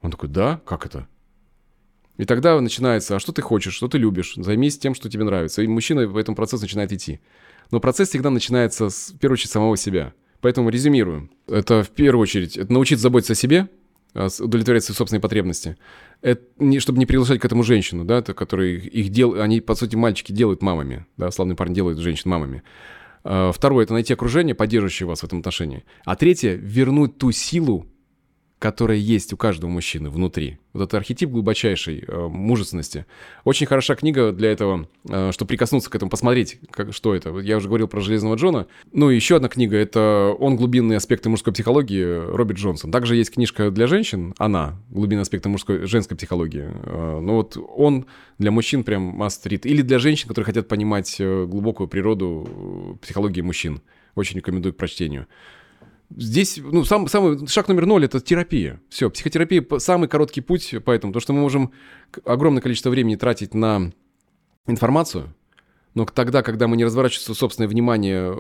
[0.01, 1.07] Он такой, да, как это?
[2.17, 5.61] И тогда начинается, а что ты хочешь, что ты любишь, займись тем, что тебе нравится.
[5.61, 7.19] И мужчина в этом процесс начинает идти.
[7.71, 11.29] Но процесс всегда начинается, с, в первую очередь, самого себя– Поэтому резюмирую.
[11.47, 13.67] Это в первую очередь это научиться заботиться о себе,
[14.13, 15.77] а, удовлетворять свои собственные потребности.
[16.21, 19.75] Это не, чтобы не приглашать к этому женщину, да, то, которые их дел, они, по
[19.75, 22.63] сути, мальчики делают мамами, да, славный парень делает женщин мамами.
[23.23, 25.83] А, второе– это найти окружение, поддерживающее вас в этом отношении.
[26.05, 27.85] А третье– вернуть ту силу,
[28.59, 30.57] которая есть у каждого мужчины внутри.
[30.73, 33.05] Вот это архетип глубочайшей э, мужественности.
[33.45, 37.35] Очень хороша книга для этого, э, чтобы прикоснуться к этому, посмотреть, как, что это.
[37.39, 38.67] Я уже говорил про Железного Джона.
[38.91, 40.59] Ну и еще одна книга— это «Он.
[40.59, 42.91] Глубинные аспекты мужской психологии» Роберт Джонсон.
[42.91, 46.69] Также есть книжка для женщин, она «Глубинные аспекты мужской, женской психологии».
[46.69, 48.07] Э, ну вот он
[48.39, 49.61] для мужчин прям read.
[49.63, 53.81] Или для женщин, которые хотят понимать э, глубокую природу э, психологии мужчин.
[54.15, 55.27] Очень рекомендую к прочтению.
[56.15, 58.81] Здесь, ну, сам, самый шаг номер ноль– это терапия.
[58.89, 61.71] Все, психотерапия– самый короткий путь, поэтому, то, что мы можем
[62.25, 63.91] огромное количество времени тратить на
[64.65, 65.35] информацию,
[65.93, 68.33] но тогда, когда мы не разворачиваем собственное внимание э,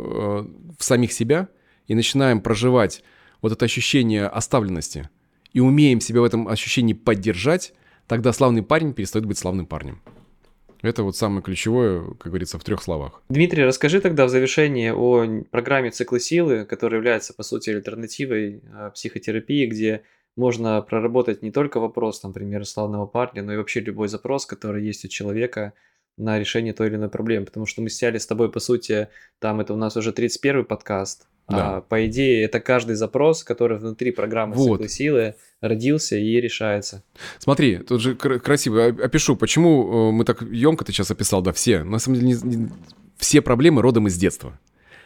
[0.77, 1.49] в самих себя
[1.87, 3.03] и начинаем проживать
[3.41, 5.09] вот это ощущение оставленности
[5.53, 7.73] и умеем себя в этом ощущении поддержать,
[8.07, 10.01] тогда славный парень перестает быть славным парнем.
[10.81, 13.21] Это вот самое ключевое, как говорится, в трех словах.
[13.29, 18.89] Дмитрий, расскажи тогда в завершении о программе «Циклы силы», которая является, по сути, альтернативой а,
[18.91, 20.03] психотерапии, где
[20.37, 25.03] можно проработать не только вопрос, например, славного парня, но и вообще любой запрос, который есть
[25.03, 25.73] у человека
[26.15, 29.09] на решение той или иной проблемы, потому что мы сняли с тобой, по сути,
[29.39, 31.77] там это у нас уже 31 подкаст, да.
[31.77, 34.77] а по идее это каждый запрос, который внутри программы вот.
[34.77, 37.03] циклы силы родился и решается.
[37.39, 41.83] Смотри, тут же красиво опишу, почему э, мы так емко ты сейчас описал, да, все.
[41.83, 42.69] На самом деле не, не,
[43.17, 44.59] все проблемы родом из детства.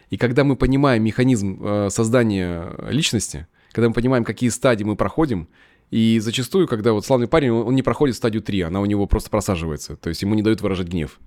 [0.09, 5.47] И когда мы понимаем механизм э, создания личности, когда мы понимаем, какие стадии мы проходим,
[5.89, 9.29] и зачастую, когда вот славный парень, он не проходит стадию 3, она у него просто
[9.29, 9.95] просаживается.
[9.95, 11.19] То есть ему не дают выражать гнев.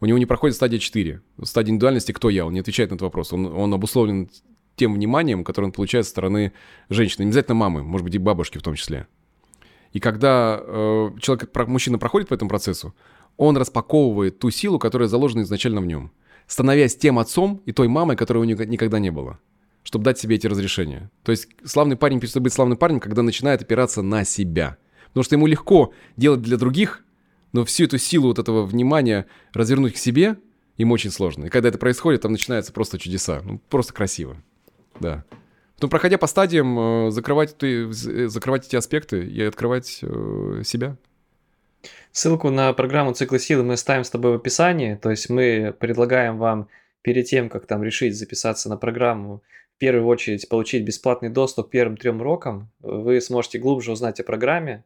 [0.00, 1.22] У него не проходит стадия 4.
[1.44, 2.44] Стадия индивидуальности «Кто я?».
[2.44, 3.32] Он не отвечает на этот вопрос.
[3.32, 4.28] Он, он обусловлен
[4.76, 6.52] тем вниманием, которое он получает со стороны
[6.88, 7.24] женщины.
[7.24, 9.06] Не обязательно мамы, может быть, и бабушки в том числе.
[9.92, 12.94] И когда э, человек, мужчина проходит по этому процессу,
[13.36, 16.12] он распаковывает ту силу, которая заложена изначально в нем,
[16.46, 19.38] становясь тем отцом и той мамой, которой у него никогда не было
[19.84, 21.10] чтобы дать себе эти разрешения.
[21.24, 24.76] То есть славный парень перестает быть славным парнем, когда начинает опираться на себя.
[25.08, 27.04] Потому что ему легко делать для других,
[27.52, 30.38] но всю эту силу вот этого внимания развернуть к себе
[30.76, 31.46] им очень сложно.
[31.46, 33.42] И когда это происходит, там начинаются просто чудеса.
[33.44, 34.36] Ну, просто красиво.
[35.00, 35.24] Да.
[35.76, 40.96] Потом, проходя по стадиям, э, закрывать, э, закрывать эти аспекты и открывать э, себя.
[42.12, 44.94] Ссылку на программу «Циклы силы» мы ставим с тобой в описании.
[44.94, 46.68] То есть мы предлагаем вам
[47.02, 49.42] перед тем, как там решить записаться на программу,
[49.82, 52.70] первую очередь получить бесплатный доступ к первым трем урокам.
[52.78, 54.84] Вы сможете глубже узнать о программе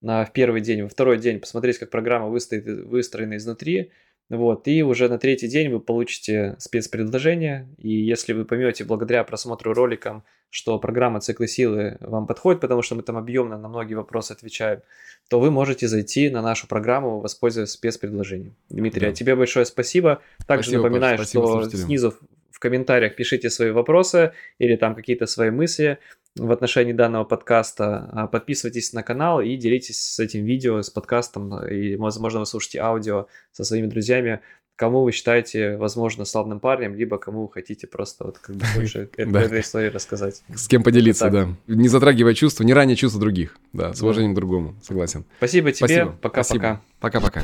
[0.00, 3.92] на, в первый день, во второй день посмотреть, как программа выстоит, выстроена изнутри.
[4.30, 7.66] Вот, и уже на третий день вы получите спецпредложение.
[7.78, 12.94] И если вы поймете благодаря просмотру роликам, что программа циклы силы вам подходит, потому что
[12.94, 14.82] мы там объемно на многие вопросы отвечаем,
[15.28, 18.54] то вы можете зайти на нашу программу, воспользоваться спецпредложением.
[18.68, 19.08] Дмитрий, да.
[19.08, 20.20] а тебе большое спасибо.
[20.46, 21.86] Также спасибо, напоминаю, спасибо, что слушателям.
[21.86, 22.14] снизу
[22.50, 25.98] в комментариях пишите свои вопросы или там какие-то свои мысли
[26.38, 28.08] в отношении данного подкаста.
[28.12, 31.66] А, подписывайтесь на канал и делитесь с этим видео, с подкастом.
[31.66, 34.40] И, возможно, вы слушаете аудио со своими друзьями.
[34.76, 39.10] Кому вы считаете, возможно, славным парнем, либо кому вы хотите просто вот как бы больше
[39.16, 40.42] этой истории рассказать.
[40.54, 41.48] С кем поделиться, да.
[41.66, 43.56] Не затрагивая чувства, не ранее чувства других.
[43.72, 44.76] Да, с уважением к другому.
[44.82, 45.24] Согласен.
[45.38, 46.06] Спасибо тебе.
[46.22, 46.80] Пока-пока.
[47.00, 47.42] Пока-пока.